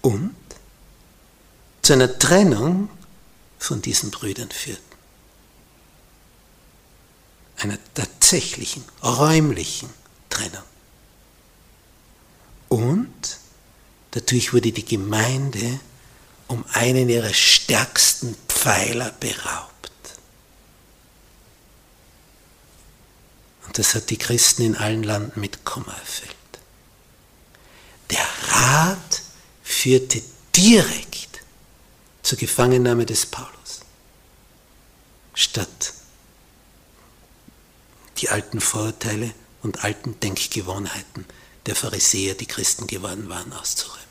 und 0.00 0.34
zu 1.82 1.92
einer 1.94 2.18
Trennung 2.18 2.88
von 3.58 3.82
diesen 3.82 4.10
Brüdern 4.10 4.50
führten. 4.50 4.82
Einer 7.58 7.78
tatsächlichen, 7.94 8.84
räumlichen 9.02 9.90
Trennung. 10.28 10.64
Und 12.68 13.38
Dadurch 14.12 14.52
wurde 14.52 14.72
die 14.72 14.84
Gemeinde 14.84 15.80
um 16.46 16.64
einen 16.74 17.08
ihrer 17.08 17.32
stärksten 17.32 18.36
Pfeiler 18.46 19.10
beraubt. 19.18 19.71
Und 23.66 23.78
das 23.78 23.94
hat 23.94 24.10
die 24.10 24.18
Christen 24.18 24.62
in 24.62 24.76
allen 24.76 25.02
Landen 25.02 25.40
mit 25.40 25.64
Kummer 25.64 25.94
erfüllt. 25.96 26.36
Der 28.10 28.26
Rat 28.48 29.22
führte 29.62 30.22
direkt 30.54 31.40
zur 32.22 32.38
Gefangennahme 32.38 33.06
des 33.06 33.26
Paulus, 33.26 33.80
statt 35.34 35.94
die 38.18 38.28
alten 38.28 38.60
Vorurteile 38.60 39.32
und 39.62 39.84
alten 39.84 40.18
Denkgewohnheiten 40.20 41.24
der 41.66 41.74
Pharisäer, 41.76 42.34
die 42.34 42.46
Christen 42.46 42.86
geworden 42.86 43.28
waren, 43.28 43.52
auszuräumen. 43.52 44.02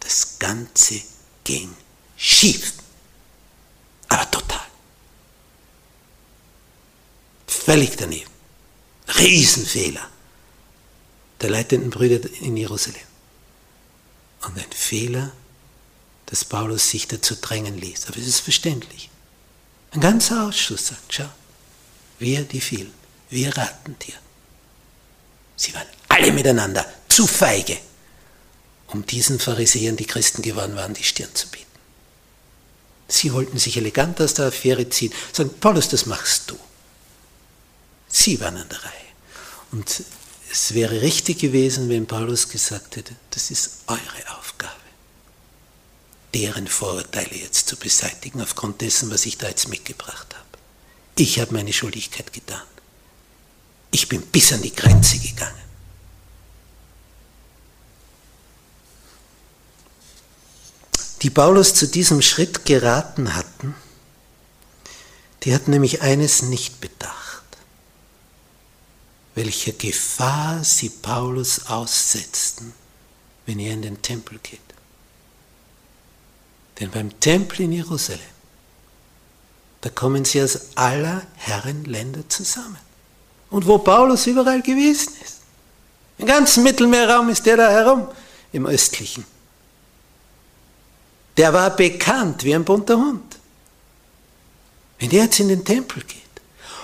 Das 0.00 0.38
Ganze 0.38 1.00
ging 1.44 1.74
schief, 2.16 2.74
aber 4.08 4.30
total. 4.30 4.67
Völlig 7.64 7.96
daneben. 7.96 8.30
Riesenfehler 9.18 10.08
der 11.40 11.50
leitenden 11.50 11.90
Brüder 11.90 12.28
in 12.40 12.56
Jerusalem. 12.56 13.00
Und 14.46 14.56
ein 14.56 14.72
Fehler, 14.72 15.32
dass 16.26 16.44
Paulus 16.44 16.90
sich 16.90 17.08
dazu 17.08 17.36
drängen 17.36 17.78
ließ. 17.78 18.06
Aber 18.06 18.18
es 18.18 18.26
ist 18.26 18.40
verständlich. 18.40 19.10
Ein 19.92 20.00
ganzer 20.00 20.46
Ausschuss 20.46 20.88
sagt, 20.88 21.14
schau, 21.14 21.28
wir 22.18 22.42
die 22.42 22.60
vielen, 22.60 22.92
wir 23.30 23.56
raten 23.56 23.96
dir. 24.00 24.14
Sie 25.56 25.74
waren 25.74 25.86
alle 26.08 26.32
miteinander 26.32 26.84
zu 27.08 27.26
feige, 27.26 27.78
um 28.88 29.06
diesen 29.06 29.38
Pharisäern, 29.38 29.96
die 29.96 30.06
Christen 30.06 30.42
geworden 30.42 30.76
waren, 30.76 30.94
die 30.94 31.04
Stirn 31.04 31.34
zu 31.34 31.48
bieten. 31.48 31.66
Sie 33.08 33.32
wollten 33.32 33.58
sich 33.58 33.76
elegant 33.76 34.20
aus 34.20 34.34
der 34.34 34.46
Affäre 34.46 34.88
ziehen, 34.88 35.12
sagen, 35.32 35.50
Paulus, 35.60 35.88
das 35.88 36.06
machst 36.06 36.50
du. 36.50 36.58
Sie 38.18 38.40
waren 38.40 38.56
an 38.56 38.68
der 38.68 38.82
Reihe. 38.82 38.92
Und 39.70 40.02
es 40.50 40.74
wäre 40.74 41.02
richtig 41.02 41.38
gewesen, 41.38 41.88
wenn 41.88 42.08
Paulus 42.08 42.48
gesagt 42.48 42.96
hätte, 42.96 43.14
das 43.30 43.52
ist 43.52 43.82
eure 43.86 44.36
Aufgabe, 44.36 44.72
deren 46.34 46.66
Vorurteile 46.66 47.36
jetzt 47.36 47.68
zu 47.68 47.76
beseitigen, 47.76 48.42
aufgrund 48.42 48.80
dessen, 48.80 49.08
was 49.12 49.24
ich 49.24 49.38
da 49.38 49.46
jetzt 49.46 49.68
mitgebracht 49.68 50.34
habe. 50.34 50.48
Ich 51.14 51.38
habe 51.38 51.54
meine 51.54 51.72
Schuldigkeit 51.72 52.32
getan. 52.32 52.66
Ich 53.92 54.08
bin 54.08 54.22
bis 54.22 54.52
an 54.52 54.62
die 54.62 54.74
Grenze 54.74 55.20
gegangen. 55.20 55.54
Die 61.22 61.30
Paulus 61.30 61.72
zu 61.72 61.86
diesem 61.86 62.20
Schritt 62.20 62.64
geraten 62.64 63.36
hatten, 63.36 63.76
die 65.44 65.54
hatten 65.54 65.70
nämlich 65.70 66.02
eines 66.02 66.42
nicht 66.42 66.80
bedacht, 66.80 67.27
welcher 69.38 69.70
Gefahr 69.70 70.64
sie 70.64 70.88
Paulus 70.88 71.66
aussetzten, 71.66 72.72
wenn 73.46 73.60
er 73.60 73.72
in 73.72 73.82
den 73.82 74.02
Tempel 74.02 74.40
geht. 74.42 74.58
Denn 76.78 76.90
beim 76.90 77.20
Tempel 77.20 77.60
in 77.60 77.72
Jerusalem, 77.72 78.34
da 79.80 79.90
kommen 79.90 80.24
sie 80.24 80.42
aus 80.42 80.58
aller 80.74 81.22
Herrenländer 81.36 82.28
zusammen. 82.28 82.80
Und 83.50 83.64
wo 83.68 83.78
Paulus 83.78 84.26
überall 84.26 84.60
gewesen 84.60 85.12
ist. 85.24 85.38
Im 86.18 86.26
ganzen 86.26 86.64
Mittelmeerraum 86.64 87.28
ist 87.28 87.46
der 87.46 87.58
da 87.58 87.70
herum, 87.70 88.08
im 88.52 88.66
östlichen. 88.66 89.24
Der 91.36 91.52
war 91.52 91.70
bekannt 91.76 92.42
wie 92.42 92.56
ein 92.56 92.64
bunter 92.64 92.96
Hund. 92.96 93.38
Wenn 94.98 95.10
der 95.10 95.24
jetzt 95.24 95.38
in 95.38 95.46
den 95.46 95.64
Tempel 95.64 96.02
geht 96.02 96.27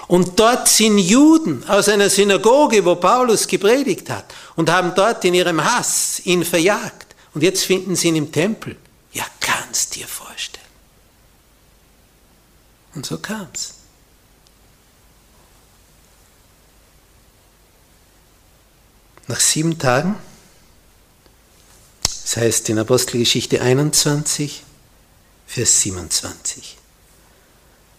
und 0.06 0.38
dort 0.38 0.68
sind 0.68 0.98
Juden 0.98 1.64
aus 1.68 1.88
einer 1.88 2.10
Synagoge, 2.10 2.84
wo 2.84 2.96
Paulus 2.96 3.46
gepredigt 3.46 4.10
hat 4.10 4.34
und 4.56 4.70
haben 4.70 4.94
dort 4.94 5.24
in 5.24 5.34
ihrem 5.34 5.64
Hass 5.64 6.20
ihn 6.24 6.44
verjagt 6.44 7.14
und 7.32 7.42
jetzt 7.42 7.64
finden 7.64 7.96
sie 7.96 8.08
ihn 8.08 8.16
im 8.16 8.32
Tempel. 8.32 8.76
Ja, 9.12 9.24
kannst 9.40 9.96
dir 9.96 10.06
vorstellen. 10.06 10.64
Und 12.94 13.06
so 13.06 13.18
kam's. 13.18 13.74
Nach 19.26 19.40
sieben 19.40 19.78
Tagen, 19.78 20.16
das 22.02 22.36
heißt 22.36 22.68
in 22.68 22.78
Apostelgeschichte 22.78 23.60
21, 23.60 24.62
Vers 25.46 25.80
27. 25.80 26.76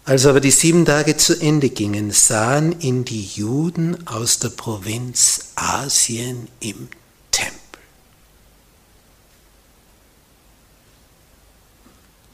Als 0.06 0.26
aber 0.26 0.40
die 0.40 0.52
sieben 0.52 0.86
Tage 0.86 1.18
zu 1.18 1.40
Ende 1.40 1.70
gingen, 1.70 2.12
sahen 2.12 2.80
ihn 2.80 3.06
die 3.06 3.24
Juden 3.24 4.08
aus 4.08 4.40
der 4.40 4.50
Provinz 4.50 5.52
Asien 5.56 6.48
im 6.60 6.88
Tempel. 7.32 7.82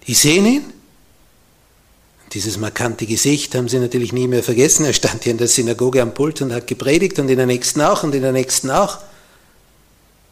Die 0.05 0.13
sehen 0.13 0.45
ihn 0.45 0.73
dieses 2.33 2.57
markante 2.57 3.05
Gesicht 3.05 3.55
haben 3.55 3.67
sie 3.67 3.79
natürlich 3.79 4.13
nie 4.13 4.27
mehr 4.27 4.43
vergessen. 4.43 4.85
Er 4.85 4.93
stand 4.93 5.23
hier 5.23 5.31
in 5.31 5.37
der 5.37 5.49
Synagoge 5.49 6.01
am 6.01 6.13
Pult 6.13 6.41
und 6.41 6.53
hat 6.53 6.65
gepredigt 6.65 7.19
und 7.19 7.29
in 7.29 7.37
der 7.37 7.45
nächsten 7.45 7.81
auch 7.81 8.03
und 8.03 8.15
in 8.15 8.21
der 8.21 8.31
nächsten 8.31 8.69
auch. 8.69 8.99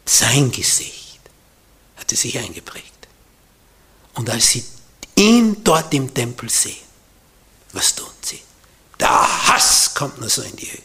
Sein 0.06 0.50
Gesicht 0.50 1.20
hatte 1.96 2.16
sich 2.16 2.38
eingeprägt. 2.38 2.86
Und 4.14 4.30
als 4.30 4.48
sie 4.48 4.64
ihn 5.16 5.62
dort 5.62 5.92
im 5.92 6.12
Tempel 6.14 6.48
sehen, 6.48 6.89
was 7.72 7.94
tun 7.94 8.08
sie? 8.22 8.40
Der 8.98 9.48
Hass 9.48 9.94
kommt 9.94 10.20
nur 10.20 10.28
so 10.28 10.42
in 10.42 10.56
die 10.56 10.70
Höhe. 10.70 10.82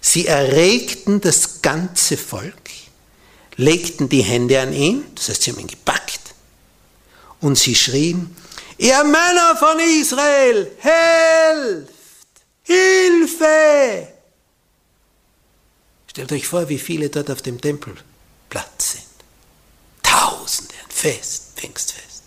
Sie 0.00 0.26
erregten 0.26 1.20
das 1.20 1.62
ganze 1.62 2.16
Volk, 2.16 2.70
legten 3.56 4.08
die 4.08 4.22
Hände 4.22 4.60
an 4.60 4.72
ihn, 4.72 5.04
das 5.14 5.28
heißt, 5.28 5.42
sie 5.42 5.52
haben 5.52 5.60
ihn 5.60 5.68
gepackt, 5.68 6.20
und 7.40 7.56
sie 7.58 7.74
schrien, 7.74 8.36
Ihr 8.78 9.04
Männer 9.04 9.54
von 9.56 9.78
Israel, 9.78 10.72
helft! 10.78 11.92
Hilfe! 12.64 14.08
Stellt 16.08 16.32
euch 16.32 16.48
vor, 16.48 16.68
wie 16.68 16.78
viele 16.78 17.08
dort 17.08 17.30
auf 17.30 17.42
dem 17.42 17.60
Tempelplatz 17.60 18.92
sind. 18.92 19.04
Tausende, 20.02 20.74
ein 20.74 20.90
Fest, 20.90 21.52
Pfingstfest. 21.54 22.22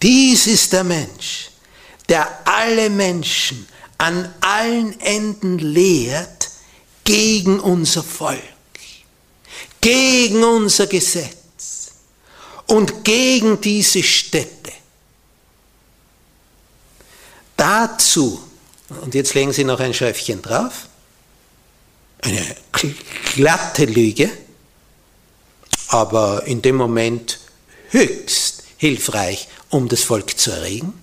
Dies 0.00 0.46
ist 0.46 0.72
der 0.72 0.84
Mensch, 0.84 1.49
der 2.10 2.46
alle 2.46 2.90
Menschen 2.90 3.66
an 3.96 4.34
allen 4.40 4.98
Enden 5.00 5.58
lehrt 5.58 6.50
gegen 7.04 7.60
unser 7.60 8.02
Volk, 8.02 8.42
gegen 9.80 10.42
unser 10.42 10.86
Gesetz 10.88 11.92
und 12.66 13.04
gegen 13.04 13.60
diese 13.60 14.02
Städte. 14.02 14.72
Dazu, 17.56 18.42
und 19.02 19.14
jetzt 19.14 19.34
legen 19.34 19.52
Sie 19.52 19.64
noch 19.64 19.80
ein 19.80 19.94
Schäufchen 19.94 20.42
drauf, 20.42 20.88
eine 22.22 22.56
glatte 23.34 23.84
Lüge, 23.84 24.30
aber 25.88 26.44
in 26.46 26.60
dem 26.62 26.76
Moment 26.76 27.38
höchst 27.90 28.64
hilfreich, 28.78 29.48
um 29.68 29.88
das 29.88 30.02
Volk 30.02 30.38
zu 30.38 30.50
erregen. 30.50 30.99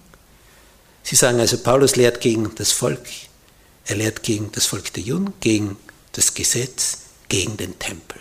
Sie 1.07 1.15
sagen 1.15 1.39
also, 1.39 1.57
Paulus 1.59 1.95
lehrt 1.95 2.19
gegen 2.19 2.53
das 2.55 2.73
Volk, 2.73 3.07
er 3.85 3.95
lehrt 3.95 4.23
gegen 4.23 4.51
das 4.51 4.65
Volk 4.65 4.91
der 4.91 5.03
Juden, 5.03 5.33
gegen 5.39 5.77
das 6.11 6.33
Gesetz, 6.33 6.97
gegen 7.29 7.55
den 7.55 7.79
Tempel. 7.79 8.19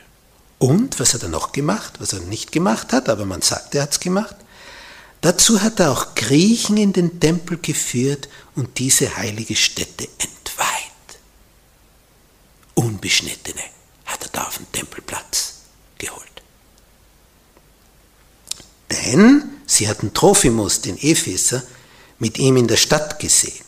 Und 0.59 1.01
was 1.01 1.13
hat 1.13 1.25
er 1.25 1.29
noch 1.29 1.51
gemacht, 1.51 1.95
was 1.99 2.13
er 2.13 2.21
nicht 2.21 2.53
gemacht 2.53 2.93
hat, 2.93 3.09
aber 3.09 3.25
man 3.25 3.43
sagt, 3.43 3.75
er 3.75 3.83
hat 3.83 3.91
es 3.91 3.99
gemacht? 3.99 4.37
Dazu 5.21 5.63
hat 5.63 5.81
er 5.81 5.91
auch 5.91 6.15
Griechen 6.15 6.77
in 6.77 6.93
den 6.93 7.19
Tempel 7.19 7.59
geführt 7.59 8.29
und 8.55 8.79
diese 8.79 9.17
heilige 9.17 9.57
Stätte 9.57 10.05
entweiht. 10.19 11.19
Unbeschnittene 12.75 13.63
hat 14.05 14.23
er 14.23 14.29
da 14.31 14.45
auf 14.45 14.59
den 14.59 14.71
Tempelplatz 14.71 15.55
geholt. 15.99 16.23
Denn 18.93 19.43
sie 19.67 19.89
hatten 19.89 20.15
Trophimus, 20.15 20.83
den 20.83 20.97
Epheser, 20.99 21.65
mit 22.19 22.39
ihm 22.39 22.57
in 22.57 22.67
der 22.67 22.77
Stadt 22.77 23.19
gesehen. 23.19 23.65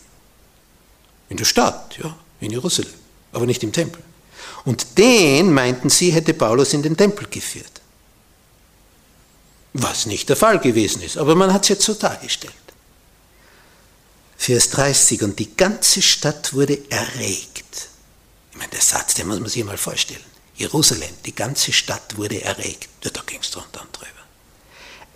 In 1.28 1.36
der 1.36 1.44
Stadt, 1.44 1.98
ja, 2.02 2.16
in 2.40 2.50
Jerusalem, 2.50 2.92
aber 3.32 3.46
nicht 3.46 3.62
im 3.62 3.72
Tempel. 3.72 4.02
Und 4.64 4.98
den, 4.98 5.52
meinten 5.52 5.90
sie, 5.90 6.10
hätte 6.10 6.34
Paulus 6.34 6.72
in 6.72 6.82
den 6.82 6.96
Tempel 6.96 7.26
geführt. 7.28 7.80
Was 9.74 10.06
nicht 10.06 10.28
der 10.28 10.36
Fall 10.36 10.58
gewesen 10.58 11.02
ist, 11.02 11.18
aber 11.18 11.34
man 11.34 11.52
hat 11.52 11.62
es 11.62 11.68
jetzt 11.68 11.84
so 11.84 11.94
dargestellt. 11.94 12.54
Vers 14.36 14.70
30, 14.70 15.22
und 15.22 15.38
die 15.38 15.56
ganze 15.56 16.00
Stadt 16.00 16.54
wurde 16.54 16.78
erregt. 16.90 17.88
Ich 18.52 18.56
meine, 18.56 18.70
der 18.70 18.80
Satz, 18.80 19.14
den 19.14 19.28
muss 19.28 19.40
man 19.40 19.48
sich 19.48 19.64
mal 19.64 19.76
vorstellen. 19.76 20.24
Jerusalem, 20.54 21.10
die 21.24 21.34
ganze 21.34 21.72
Stadt 21.72 22.16
wurde 22.16 22.42
erregt. 22.42 22.88
Ja, 23.04 23.10
da 23.10 23.22
ging 23.26 23.40
es 23.40 23.50
drunter 23.50 23.82
und 23.82 23.96
drüber. 23.96 24.17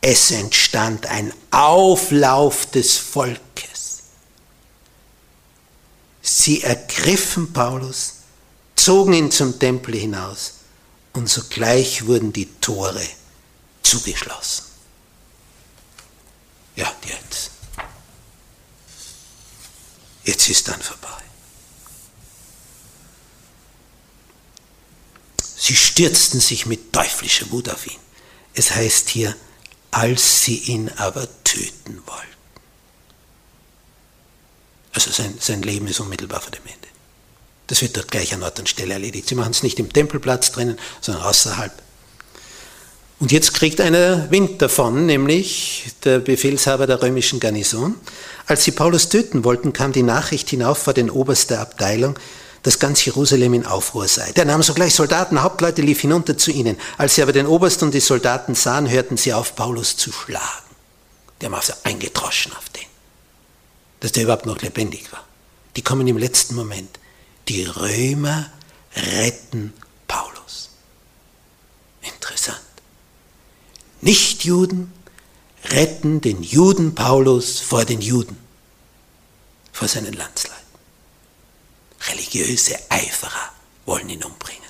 Es 0.05 0.33
entstand 0.33 1.07
ein 1.07 1.33
Auflauf 1.53 2.67
des 2.67 2.99
Volkes. 2.99 4.03
Sie 6.21 6.63
ergriffen 6.63 7.53
Paulus, 7.53 8.15
zogen 8.75 9.13
ihn 9.13 9.31
zum 9.31 9.61
Tempel 9.61 9.95
hinaus 9.95 10.55
und 11.13 11.29
sogleich 11.31 12.05
wurden 12.05 12.33
die 12.33 12.53
Tore 12.61 13.07
zugeschlossen. 13.85 14.65
Ja, 16.75 16.93
jetzt. 17.07 17.53
Jetzt 20.25 20.49
ist 20.49 20.67
dann 20.67 20.83
vorbei. 20.83 21.23
Sie 25.57 25.77
stürzten 25.77 26.41
sich 26.41 26.67
mit 26.67 26.93
teuflischer 26.93 27.49
Wut 27.53 27.69
auf 27.69 27.87
ihn. 27.87 28.01
Es 28.53 28.73
heißt 28.73 29.09
hier, 29.09 29.37
als 29.93 30.43
sie 30.43 30.57
ihn 30.57 30.91
aber 30.97 31.29
töten 31.45 32.03
wollten. 32.07 32.27
Also 34.95 35.11
sein, 35.11 35.35
sein 35.39 35.63
Leben 35.63 35.87
ist 35.87 36.01
unmittelbar 36.01 36.41
vor 36.41 36.51
dem 36.51 36.65
Ende. 36.65 36.89
Das 37.69 37.81
wird 37.81 37.97
dort 37.97 38.11
gleich 38.11 38.35
an 38.35 38.43
Ort 38.43 38.59
und 38.59 38.69
Stelle 38.69 38.95
erledigt. 38.95 39.29
Sie 39.29 39.35
machen 39.35 39.53
es 39.53 39.63
nicht 39.63 39.79
im 39.79 39.93
Tempelplatz 39.93 40.51
drinnen, 40.51 40.79
sondern 41.01 41.25
außerhalb. 41.25 41.73
Und 43.21 43.31
jetzt 43.31 43.55
kriegt 43.55 43.81
einer 43.81 44.31
Wind 44.31 44.61
davon, 44.61 45.07
nämlich 45.07 45.93
der 46.05 46.19
Befehlshaber 46.19 46.87
der 46.87 47.01
römischen 47.01 47.39
Garnison. 47.39 47.95
Als 48.47 48.65
sie 48.65 48.73
Paulus 48.73 49.09
töten 49.11 49.45
wollten, 49.45 49.73
kam 49.73 49.93
die 49.93 50.03
Nachricht 50.03 50.51
hinauf 50.51 50.79
vor 50.79 50.93
den 50.93 51.09
Oberst 51.09 51.51
der 51.51 51.61
Abteilung, 51.61 52.19
dass 52.63 52.79
ganz 52.79 53.05
Jerusalem 53.05 53.55
in 53.55 53.67
Aufruhr 53.67 54.07
sei. 54.07 54.31
Der 54.33 54.45
nahm 54.45 54.63
sogleich 54.63 54.95
Soldaten, 54.95 55.43
Hauptleute, 55.43 55.83
lief 55.83 56.01
hinunter 56.01 56.39
zu 56.39 56.51
ihnen. 56.51 56.77
Als 56.97 57.17
sie 57.17 57.23
aber 57.23 57.33
den 57.33 57.47
Oberst 57.47 57.83
und 57.83 57.93
die 57.93 58.01
Soldaten 58.01 58.55
sahen, 58.55 58.89
hörten 58.89 59.17
sie 59.17 59.33
auf, 59.33 59.57
Paulus 59.57 59.97
zu 59.97 60.13
schlagen. 60.13 60.47
Die 61.41 61.47
haben 61.47 61.55
also 61.55 61.73
eingedroschen 61.83 62.53
auf 62.53 62.69
den, 62.71 62.87
dass 64.01 64.13
der 64.13 64.25
überhaupt 64.25 64.47
noch 64.47 64.63
lebendig 64.63 65.13
war. 65.13 65.25
Die 65.75 65.83
kommen 65.83 66.07
im 66.07 66.19
letzten 66.19 66.55
Moment. 66.55 67.01
Die 67.49 67.65
Römer 67.65 68.51
retten 68.95 69.73
Paulus. 70.07 70.71
Interessant. 72.03 72.61
Nichtjuden 74.01 74.93
retten 75.71 76.21
den 76.21 76.43
Juden 76.43 76.95
Paulus 76.95 77.61
vor 77.61 77.85
den 77.85 78.01
Juden, 78.01 78.37
vor 79.73 79.89
seinen 79.89 80.13
Landsleuten. 80.13 80.62
Religiöse 82.11 82.79
Eiferer 82.89 83.53
wollen 83.87 84.09
ihn 84.09 84.25
umbringen. 84.25 84.63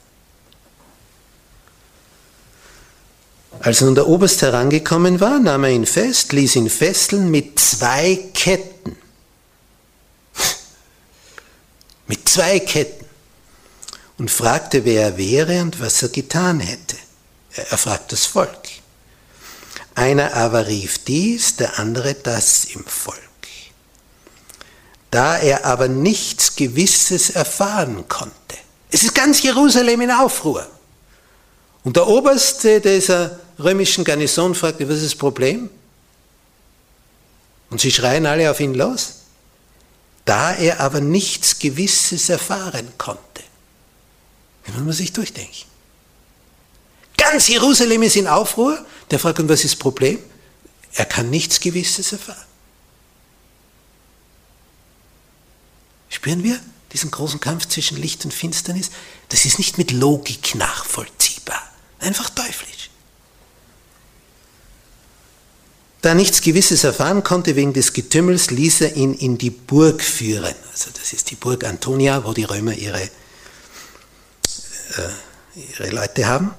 Als 3.61 3.81
nun 3.81 3.95
der 3.95 4.09
Oberst 4.09 4.43
herangekommen 4.43 5.21
war, 5.21 5.39
nahm 5.39 5.65
er 5.65 5.71
ihn 5.71 5.87
fest, 5.87 6.33
ließ 6.33 6.57
ihn 6.57 6.71
fesseln 6.71 7.31
mit 7.31 7.61
zwei 7.61 8.17
Ketten. 8.35 8.97
mit 12.07 12.29
zwei 12.29 12.59
Ketten. 12.59 13.07
Und 14.19 14.31
fragte, 14.31 14.85
wer 14.85 15.03
er 15.03 15.17
wäre 15.17 15.63
und 15.63 15.81
was 15.81 16.03
er 16.03 16.09
getan 16.09 16.61
hätte. 16.61 16.97
Er 17.55 17.79
fragt 17.79 18.13
das 18.13 18.27
Volk. 18.27 18.69
Einer 19.95 20.35
aber 20.35 20.67
rief 20.67 21.05
dies, 21.05 21.57
der 21.57 21.79
andere 21.79 22.15
das 22.15 22.65
im 22.65 22.85
Volk. 22.85 23.32
Da 25.13 25.37
er 25.37 25.67
aber 25.67 25.89
nichts 25.89 26.57
Gewisses 26.57 27.29
erfahren 27.29 28.09
konnte. 28.09 28.33
Es 28.91 29.03
ist 29.03 29.15
ganz 29.15 29.43
Jerusalem 29.43 30.01
in 30.01 30.11
Aufruhr. 30.11 30.67
Und 31.85 31.97
der 31.97 32.09
Oberste 32.09 32.81
dieser 32.81 33.39
römischen 33.59 34.05
Garnison 34.05 34.55
fragte, 34.55 34.89
was 34.89 34.97
ist 34.97 35.13
das 35.13 35.15
Problem? 35.15 35.69
Und 37.69 37.83
sie 37.83 37.93
schreien 37.93 38.25
alle 38.25 38.51
auf 38.51 38.59
ihn 38.59 38.73
los. 38.73 39.17
Da 40.25 40.55
er 40.55 40.81
aber 40.81 41.03
nichts 41.03 41.59
Gewisses 41.59 42.31
erfahren 42.31 42.89
konnte. 42.97 43.43
Wie 44.65 44.73
muss 44.73 44.83
man 44.83 44.93
sich 44.93 45.13
durchdenken. 45.13 45.69
Ganz 47.19 47.49
Jerusalem 47.49 48.03
ist 48.03 48.17
in 48.17 48.29
Aufruhr. 48.29 48.83
Der 49.11 49.19
fragt, 49.19 49.41
und 49.41 49.49
was 49.51 49.63
ist 49.63 49.75
das 49.75 49.79
Problem? 49.79 50.19
Er 50.95 51.05
kann 51.05 51.29
nichts 51.29 51.61
Gewisses 51.61 52.13
erfahren. 52.13 52.52
Spüren 56.13 56.45
wir 56.45 56.61
diesen 56.93 57.11
großen 57.11 57.41
Kampf 57.41 57.67
zwischen 57.69 57.97
Licht 57.97 58.27
und 58.27 58.35
Finsternis? 58.35 58.91
Das 59.31 59.47
ist 59.47 59.59
nicht 59.59 59.79
mit 59.79 59.93
Logik 59.93 60.55
nachvollziehbar. 60.55 61.63
Einfach 62.01 62.29
teuflisch. 62.29 62.91
Da 66.03 66.11
er 66.11 66.15
nichts 66.15 66.43
Gewisses 66.43 66.85
erfahren 66.85 67.25
konnte 67.25 67.57
wegen 67.57 67.73
des 67.73 67.95
Getümmels, 67.95 68.51
ließ 68.51 68.83
er 68.83 68.97
ihn 68.97 69.15
in 69.15 69.39
die 69.39 69.49
Burg 69.49 70.03
führen. 70.03 70.55
Also 70.71 70.91
das 70.93 71.15
ist 71.15 71.31
die 71.31 71.35
Burg 71.35 71.65
Antonia, 71.65 72.25
wo 72.25 72.35
die 72.35 72.45
Römer 72.45 72.75
ihre, 72.75 73.01
äh, 73.01 73.11
ihre 75.55 75.91
Leute 75.91 76.27
haben. 76.27 76.53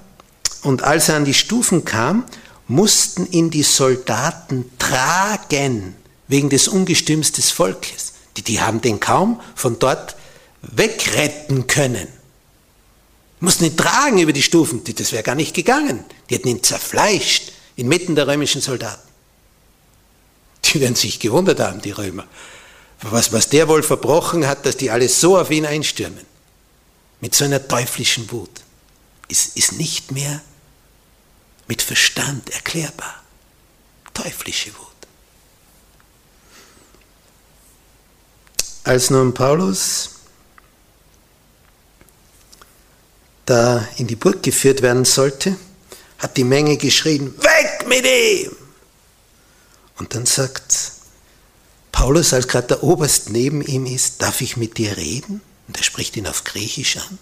Und 0.62 0.82
als 0.82 1.08
er 1.10 1.16
an 1.16 1.24
die 1.24 1.34
Stufen 1.34 1.84
kam, 1.84 2.24
mussten 2.66 3.30
ihn 3.30 3.50
die 3.50 3.62
Soldaten 3.62 4.68
tragen 4.80 5.94
wegen 6.26 6.50
des 6.50 6.66
Ungestüms 6.66 7.30
des 7.30 7.52
Volkes. 7.52 8.13
Die, 8.36 8.42
die 8.42 8.60
haben 8.60 8.80
den 8.80 9.00
kaum 9.00 9.40
von 9.54 9.78
dort 9.78 10.16
wegretten 10.62 11.66
können. 11.66 12.08
Mussten 13.40 13.64
ihn 13.64 13.76
tragen 13.76 14.18
über 14.18 14.32
die 14.32 14.42
Stufen. 14.42 14.82
Das 14.84 15.12
wäre 15.12 15.22
gar 15.22 15.34
nicht 15.34 15.54
gegangen. 15.54 16.04
Die 16.28 16.34
hätten 16.34 16.48
ihn 16.48 16.62
zerfleischt 16.62 17.52
inmitten 17.76 18.14
der 18.14 18.26
römischen 18.26 18.60
Soldaten. 18.60 19.02
Die 20.64 20.80
werden 20.80 20.94
sich 20.94 21.20
gewundert 21.20 21.60
haben, 21.60 21.80
die 21.82 21.90
Römer. 21.90 22.26
Was, 23.02 23.32
was 23.32 23.48
der 23.48 23.68
wohl 23.68 23.82
verbrochen 23.82 24.46
hat, 24.46 24.64
dass 24.64 24.76
die 24.76 24.90
alle 24.90 25.08
so 25.08 25.38
auf 25.38 25.50
ihn 25.50 25.66
einstürmen. 25.66 26.24
Mit 27.20 27.34
so 27.34 27.44
einer 27.44 27.66
teuflischen 27.66 28.30
Wut. 28.30 28.62
Ist, 29.28 29.56
ist 29.56 29.72
nicht 29.72 30.10
mehr 30.10 30.40
mit 31.66 31.82
Verstand 31.82 32.50
erklärbar. 32.50 33.22
Teuflische 34.12 34.70
Wut. 34.74 34.93
Als 38.84 39.08
nun 39.08 39.32
Paulus 39.32 40.10
da 43.46 43.86
in 43.96 44.06
die 44.06 44.16
Burg 44.16 44.42
geführt 44.42 44.82
werden 44.82 45.06
sollte, 45.06 45.56
hat 46.18 46.36
die 46.36 46.44
Menge 46.44 46.76
geschrien, 46.76 47.34
weg 47.42 47.86
mit 47.88 48.06
ihm! 48.06 48.54
Und 49.96 50.14
dann 50.14 50.26
sagt 50.26 50.92
Paulus, 51.92 52.34
als 52.34 52.48
gerade 52.48 52.68
der 52.68 52.82
Oberst 52.82 53.30
neben 53.30 53.62
ihm 53.62 53.86
ist, 53.86 54.20
darf 54.20 54.40
ich 54.40 54.56
mit 54.56 54.76
dir 54.76 54.96
reden? 54.96 55.40
Und 55.66 55.76
er 55.78 55.82
spricht 55.82 56.16
ihn 56.16 56.26
auf 56.26 56.44
Griechisch 56.44 56.98
an. 56.98 57.18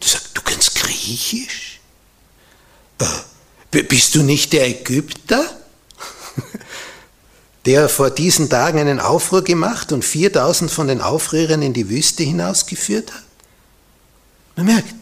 Du 0.00 0.08
sagst, 0.08 0.30
du 0.34 0.40
kannst 0.42 0.74
Griechisch? 0.74 1.80
Äh, 3.00 3.82
bist 3.82 4.14
du 4.14 4.22
nicht 4.22 4.52
der 4.52 4.68
Ägypter, 4.68 5.44
der 7.66 7.88
vor 7.88 8.10
diesen 8.10 8.50
Tagen 8.50 8.78
einen 8.78 9.00
Aufruhr 9.00 9.42
gemacht 9.42 9.92
und 9.92 10.04
4000 10.04 10.70
von 10.70 10.88
den 10.88 11.00
Aufrührern 11.00 11.62
in 11.62 11.72
die 11.72 11.88
Wüste 11.88 12.22
hinausgeführt 12.22 13.12
hat? 13.12 13.22
Man 14.56 14.66
merkt, 14.66 14.94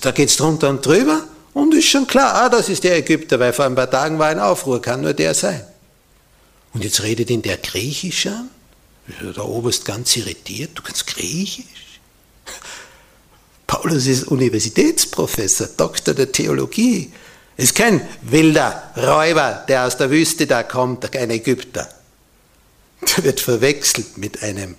da 0.00 0.10
geht 0.10 0.28
es 0.28 0.36
drunter 0.36 0.70
und 0.70 0.84
drüber 0.84 1.24
und 1.54 1.74
ist 1.74 1.88
schon 1.88 2.06
klar, 2.06 2.34
ah, 2.34 2.48
das 2.48 2.68
ist 2.68 2.84
der 2.84 2.96
Ägypter, 2.96 3.38
weil 3.38 3.52
vor 3.52 3.64
ein 3.64 3.74
paar 3.74 3.90
Tagen 3.90 4.18
war 4.18 4.28
ein 4.28 4.40
Aufruhr, 4.40 4.80
kann 4.80 5.02
nur 5.02 5.12
der 5.12 5.34
sein. 5.34 5.64
Und 6.72 6.84
jetzt 6.84 7.02
redet 7.02 7.30
ihn 7.30 7.42
der 7.42 7.56
Griechisch 7.56 8.26
an. 8.26 8.50
Der 9.34 9.44
Oberst 9.44 9.84
ganz 9.84 10.14
irritiert, 10.16 10.72
du 10.74 10.82
kannst 10.82 11.06
Griechisch? 11.06 11.64
Paulus 13.66 14.06
ist 14.06 14.24
Universitätsprofessor, 14.24 15.68
Doktor 15.76 16.14
der 16.14 16.32
Theologie. 16.32 17.12
Ist 17.56 17.74
kein 17.74 18.06
wilder 18.22 18.90
Räuber, 18.96 19.64
der 19.68 19.86
aus 19.86 19.96
der 19.96 20.10
Wüste 20.10 20.46
da 20.46 20.62
kommt, 20.62 21.10
kein 21.10 21.30
Ägypter. 21.30 21.88
Der 23.00 23.24
wird 23.24 23.40
verwechselt 23.40 24.18
mit 24.18 24.42
einem 24.42 24.76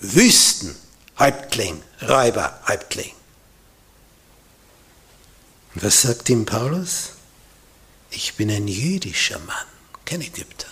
Wüstenhäuptling, 0.00 1.82
Räuberhäuptling. 2.02 3.12
Und 5.74 5.82
was 5.82 6.02
sagt 6.02 6.28
ihm 6.28 6.46
Paulus? 6.46 7.10
Ich 8.10 8.34
bin 8.34 8.50
ein 8.50 8.68
jüdischer 8.68 9.38
Mann, 9.40 9.66
kein 10.04 10.20
Ägypter. 10.20 10.68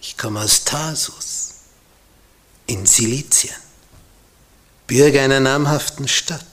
Ich 0.00 0.16
komme 0.16 0.40
aus 0.40 0.64
Tarsus 0.64 1.54
in 2.66 2.86
Silizien, 2.86 3.56
Bürger 4.86 5.22
einer 5.22 5.40
namhaften 5.40 6.06
Stadt 6.08 6.44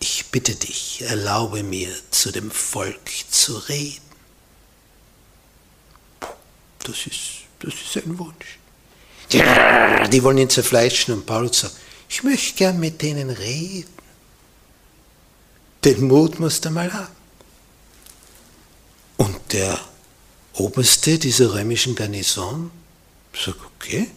ich 0.00 0.26
bitte 0.26 0.54
dich, 0.54 1.02
erlaube 1.02 1.62
mir, 1.62 1.92
zu 2.10 2.30
dem 2.30 2.50
Volk 2.50 3.10
zu 3.30 3.56
reden. 3.56 4.07
Das 6.88 7.06
ist, 7.06 7.20
das 7.60 7.74
ist 7.74 8.04
ein 8.04 8.18
Wunsch. 8.18 8.58
Die 9.30 10.22
wollen 10.24 10.38
ihn 10.38 10.48
zerfleischen 10.48 11.12
und 11.12 11.26
Paulus 11.26 11.60
sagt, 11.60 11.74
ich 12.08 12.22
möchte 12.22 12.56
gern 12.56 12.80
mit 12.80 13.02
denen 13.02 13.28
reden. 13.28 13.92
Den 15.84 16.08
Mut 16.08 16.40
musst 16.40 16.64
du 16.64 16.70
mal 16.70 16.90
haben. 16.90 17.14
Und 19.18 19.36
der 19.52 19.78
Oberste 20.54 21.18
dieser 21.18 21.52
römischen 21.52 21.94
Garnison 21.94 22.70
sagt, 23.34 23.58
okay, 23.76 24.08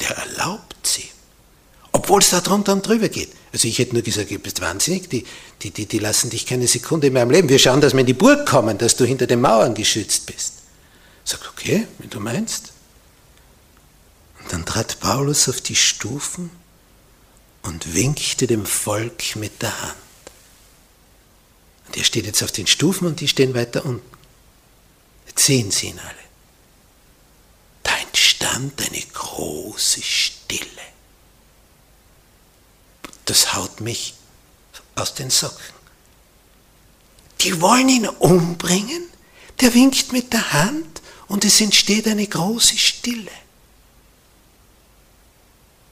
der 0.00 0.10
erlaubt 0.10 0.86
sie. 0.86 1.08
Obwohl 1.92 2.20
es 2.20 2.30
da 2.30 2.42
drunter 2.42 2.74
und 2.74 2.86
drüber 2.86 3.08
geht. 3.08 3.30
Also 3.50 3.66
ich 3.66 3.78
hätte 3.78 3.94
nur 3.94 4.02
gesagt, 4.02 4.30
du 4.30 4.38
bist 4.38 4.60
wahnsinnig, 4.60 5.08
die, 5.08 5.24
die, 5.62 5.70
die, 5.70 5.86
die 5.86 5.98
lassen 5.98 6.28
dich 6.28 6.44
keine 6.44 6.68
Sekunde 6.68 7.10
mehr 7.10 7.22
am 7.22 7.30
Leben. 7.30 7.48
Wir 7.48 7.58
schauen, 7.58 7.80
dass 7.80 7.94
wir 7.94 8.00
in 8.00 8.06
die 8.06 8.12
Burg 8.12 8.46
kommen, 8.46 8.76
dass 8.76 8.94
du 8.94 9.06
hinter 9.06 9.26
den 9.26 9.40
Mauern 9.40 9.74
geschützt 9.74 10.26
bist. 10.26 10.57
Sagt, 11.28 11.46
okay, 11.46 11.86
wenn 11.98 12.08
du 12.08 12.20
meinst. 12.20 12.72
Und 14.40 14.50
dann 14.50 14.64
trat 14.64 14.98
Paulus 14.98 15.46
auf 15.50 15.60
die 15.60 15.76
Stufen 15.76 16.50
und 17.60 17.92
winkte 17.92 18.46
dem 18.46 18.64
Volk 18.64 19.36
mit 19.36 19.60
der 19.60 19.78
Hand. 19.82 19.94
Und 21.86 21.98
er 21.98 22.04
steht 22.04 22.24
jetzt 22.24 22.42
auf 22.42 22.50
den 22.50 22.66
Stufen 22.66 23.06
und 23.06 23.20
die 23.20 23.28
stehen 23.28 23.52
weiter 23.52 23.84
unten. 23.84 24.16
Jetzt 25.26 25.44
sehen 25.44 25.70
sie 25.70 25.88
ihn 25.88 25.98
alle. 25.98 26.14
Da 27.82 27.94
entstand 27.98 28.80
eine 28.80 29.02
große 29.12 30.02
Stille. 30.02 30.64
Das 33.26 33.52
haut 33.52 33.82
mich 33.82 34.14
aus 34.94 35.12
den 35.12 35.28
Socken. 35.28 35.74
Die 37.42 37.60
wollen 37.60 37.90
ihn 37.90 38.08
umbringen, 38.08 39.06
der 39.60 39.74
winkt 39.74 40.10
mit 40.12 40.32
der 40.32 40.54
Hand 40.54 40.97
und 41.28 41.44
es 41.44 41.60
entsteht 41.60 42.08
eine 42.08 42.26
große 42.26 42.76
Stille. 42.76 43.30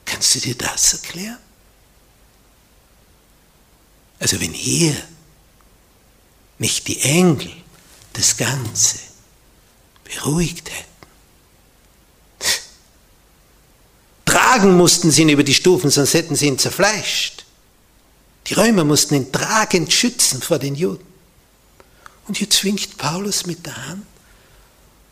Kannst 0.05 0.35
du 0.35 0.39
dir 0.39 0.55
das 0.55 0.93
erklären? 0.93 1.37
Also 4.19 4.39
wenn 4.41 4.53
hier 4.53 4.95
nicht 6.57 6.87
die 6.87 6.99
Engel 7.01 7.51
das 8.13 8.35
Ganze 8.35 8.97
beruhigt 10.03 10.71
hätten, 10.71 10.87
tragen 14.25 14.75
mussten 14.75 15.11
sie 15.11 15.21
ihn 15.21 15.29
über 15.29 15.43
die 15.43 15.53
Stufen, 15.53 15.91
sonst 15.91 16.15
hätten 16.15 16.35
sie 16.35 16.47
ihn 16.47 16.57
zerfleischt. 16.57 17.45
Die 18.47 18.55
Römer 18.55 18.85
mussten 18.85 19.13
ihn 19.13 19.31
tragend 19.31 19.93
schützen 19.93 20.41
vor 20.41 20.57
den 20.57 20.73
Juden. 20.73 21.05
Und 22.27 22.39
jetzt 22.39 22.63
winkt 22.63 22.97
Paulus 22.97 23.45
mit 23.45 23.65
der 23.65 23.87
Hand 23.87 24.05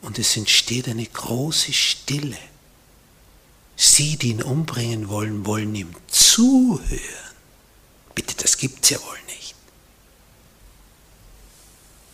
und 0.01 0.19
es 0.19 0.37
entsteht 0.37 0.87
eine 0.87 1.05
große 1.05 1.73
Stille. 1.73 2.37
Sie, 3.75 4.17
die 4.17 4.29
ihn 4.29 4.43
umbringen 4.43 5.09
wollen, 5.09 5.45
wollen 5.45 5.75
ihm 5.75 5.93
zuhören. 6.07 7.35
Bitte, 8.13 8.35
das 8.37 8.57
gibt's 8.57 8.89
ja 8.89 8.99
wohl 9.01 9.19
nicht. 9.27 9.55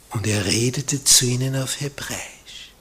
Und 0.10 0.28
er 0.28 0.46
redete 0.46 1.04
zu 1.04 1.26
ihnen 1.26 1.56
auf 1.56 1.80
Hebräisch. 1.80 2.72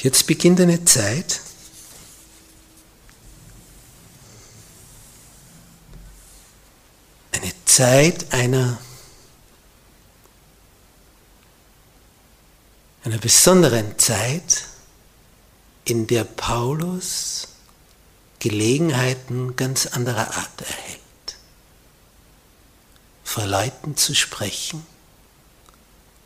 Jetzt 0.00 0.26
beginnt 0.26 0.60
eine 0.60 0.84
Zeit, 0.84 1.40
eine 7.32 7.52
Zeit 7.64 8.32
einer, 8.32 8.78
einer 13.08 13.18
besonderen 13.18 13.98
Zeit, 13.98 14.66
in 15.86 16.06
der 16.06 16.24
Paulus 16.24 17.48
Gelegenheiten 18.38 19.56
ganz 19.56 19.86
anderer 19.86 20.36
Art 20.36 20.60
erhält. 20.60 21.00
Vor 23.24 23.46
Leuten 23.46 23.96
zu 23.96 24.14
sprechen, 24.14 24.86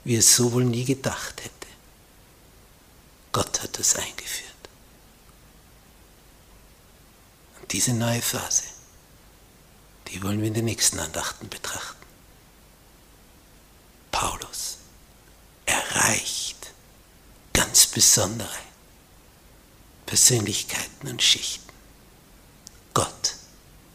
wie 0.03 0.17
es 0.17 0.35
so 0.35 0.53
wohl 0.53 0.65
nie 0.65 0.85
gedacht 0.85 1.45
hätte. 1.45 1.53
Gott 3.31 3.63
hat 3.63 3.79
das 3.79 3.95
eingeführt. 3.95 4.51
Und 7.61 7.73
diese 7.73 7.95
neue 7.95 8.23
Phase, 8.23 8.65
die 10.09 10.21
wollen 10.21 10.41
wir 10.41 10.49
in 10.49 10.55
den 10.55 10.65
nächsten 10.65 10.99
Andachten 10.99 11.49
betrachten. 11.49 12.05
Paulus 14.11 14.79
erreicht 15.65 16.52
ganz 17.53 17.87
besondere 17.87 18.49
Persönlichkeiten 20.07 21.09
und 21.09 21.23
Schichten. 21.23 21.73
Gott 22.95 23.37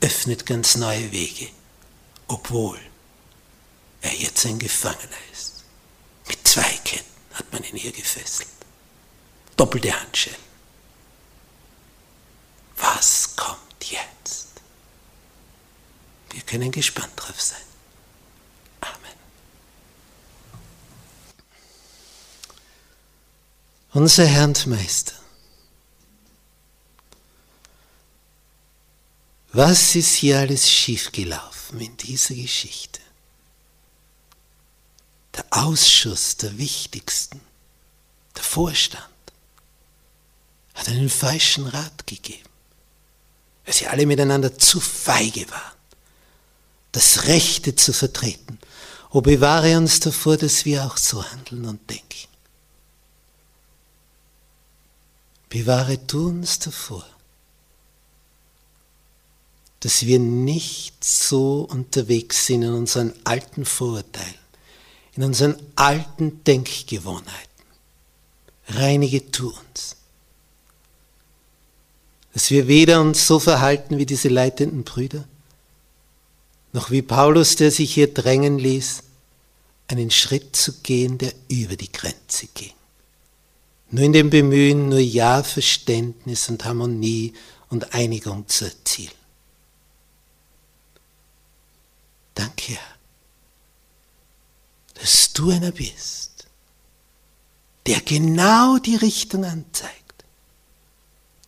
öffnet 0.02 0.46
ganz 0.46 0.76
neue 0.76 1.12
Wege, 1.12 1.50
obwohl 2.28 2.80
er 4.02 4.14
jetzt 4.14 4.46
ein 4.46 4.60
Gefangener 4.60 5.18
ist. 5.32 5.64
Mit 6.28 6.48
zwei 6.48 6.78
Ketten 6.84 7.06
hat 7.34 7.52
man 7.52 7.64
ihn 7.64 7.76
hier 7.76 7.92
gefesselt. 7.92 8.50
Doppelte 9.56 10.00
Handschellen. 10.00 10.48
Was 12.78 13.36
kommt 13.36 13.90
jetzt? 13.90 14.48
Wir 16.32 16.42
können 16.42 16.72
gespannt 16.72 17.14
drauf 17.16 17.42
sein. 17.42 17.67
Unser 23.94 24.26
Herr 24.26 24.46
und 24.46 24.68
Meister, 24.68 25.14
Was 29.58 29.96
ist 29.96 30.14
hier 30.14 30.38
alles 30.38 30.70
schiefgelaufen 30.70 31.80
in 31.80 31.98
dieser 31.98 32.36
Geschichte? 32.36 33.00
Der 35.36 35.46
Ausschuss 35.50 36.38
der 36.38 36.60
Wichtigsten, 36.60 37.42
der 38.36 38.44
Vorstand, 38.44 39.04
hat 40.76 40.90
einen 40.90 41.10
falschen 41.10 41.66
Rat 41.66 42.06
gegeben, 42.06 42.48
weil 43.66 43.74
sie 43.74 43.88
alle 43.88 44.06
miteinander 44.06 44.56
zu 44.60 44.80
feige 44.80 45.50
waren, 45.50 45.78
das 46.92 47.24
Rechte 47.26 47.76
zu 47.76 47.94
vertreten. 47.94 48.60
O 49.10 49.22
bewahre 49.22 49.76
uns 49.78 50.00
davor, 50.00 50.38
dass 50.38 50.66
wir 50.66 50.86
auch 50.86 50.98
so 50.98 51.24
handeln 51.24 51.66
und 51.66 51.90
denken. 51.90 52.28
Bewahre 55.50 55.98
du 55.98 56.28
uns 56.28 56.60
davor, 56.60 57.06
dass 59.80 60.06
wir 60.06 60.20
nicht 60.20 61.04
so 61.04 61.62
unterwegs 61.70 62.46
sind 62.46 62.64
in 62.64 62.74
unseren 62.74 63.14
alten 63.24 63.66
Vorurteilen, 63.66 64.36
in 65.16 65.24
unseren 65.24 65.56
alten 65.76 66.44
Denkgewohnheiten. 66.44 67.48
Reinige 68.70 69.22
du 69.22 69.50
uns. 69.50 69.96
Dass 72.34 72.52
wir 72.52 72.68
weder 72.68 73.02
uns 73.02 73.26
so 73.26 73.40
verhalten 73.40 73.98
wie 73.98 74.06
diese 74.06 74.28
leitenden 74.30 74.84
Brüder, 74.84 75.24
noch 76.74 76.92
wie 76.92 77.02
Paulus, 77.02 77.56
der 77.56 77.72
sich 77.72 77.94
hier 77.94 78.14
drängen 78.14 78.60
ließ, 78.60 79.04
einen 79.88 80.12
Schritt 80.12 80.56
zu 80.56 80.74
gehen, 80.82 81.18
der 81.18 81.34
über 81.48 81.78
die 81.78 81.92
Grenze 81.92 82.48
ging. 82.54 82.74
Nur 83.90 84.04
in 84.04 84.14
dem 84.14 84.30
Bemühen, 84.30 84.90
nur 84.90 85.00
Ja, 85.00 85.44
Verständnis 85.44 86.50
und 86.50 86.66
Harmonie 86.66 87.34
und 87.70 87.94
Einigung 87.94 88.48
zu 88.48 88.66
erzielen. 88.66 89.12
Danke, 92.36 92.74
Herr, 92.74 92.98
dass 94.96 95.34
du 95.34 95.50
einer 95.50 95.72
bist, 95.72 96.48
der 97.86 98.02
genau 98.02 98.78
die 98.78 98.96
Richtung 98.96 99.46
anzeigt, 99.46 100.24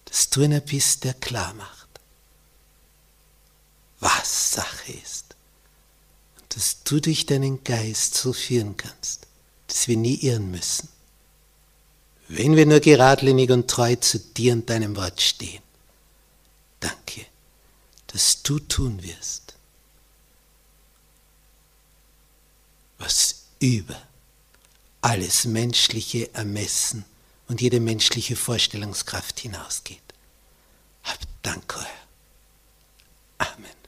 dass 0.05 0.29
du 0.29 0.41
einer 0.41 0.61
bist, 0.61 1.03
der 1.03 1.13
klar 1.13 1.53
macht, 1.53 1.87
was 3.99 4.53
Sache 4.53 4.93
ist 4.93 5.35
und 6.39 6.55
dass 6.55 6.83
du 6.83 6.99
durch 6.99 7.25
deinen 7.25 7.63
Geist 7.63 8.15
so 8.15 8.33
führen 8.33 8.77
kannst, 8.77 9.27
dass 9.67 9.87
wir 9.87 9.97
nie 9.97 10.15
irren 10.15 10.49
müssen, 10.49 10.88
wenn 12.29 12.55
wir 12.55 12.65
nur 12.65 12.79
geradlinig 12.79 13.51
und 13.51 13.69
treu 13.69 13.95
zu 13.95 14.19
dir 14.19 14.53
und 14.53 14.69
deinem 14.69 14.95
Wort 14.95 15.21
stehen. 15.21 15.61
Danke, 16.79 17.25
dass 18.07 18.41
du 18.43 18.59
tun 18.59 19.03
wirst 19.03 19.49
was 22.99 23.45
über 23.59 23.99
alles 25.01 25.45
menschliche 25.45 26.31
Ermessen 26.33 27.05
und 27.47 27.61
jede 27.61 27.79
menschliche 27.79 28.35
Vorstellungskraft 28.35 29.39
hinausgeht. 29.39 30.01
Habt 31.03 31.27
Dank, 31.41 31.75
euer. 31.77 31.87
Amen. 33.39 33.78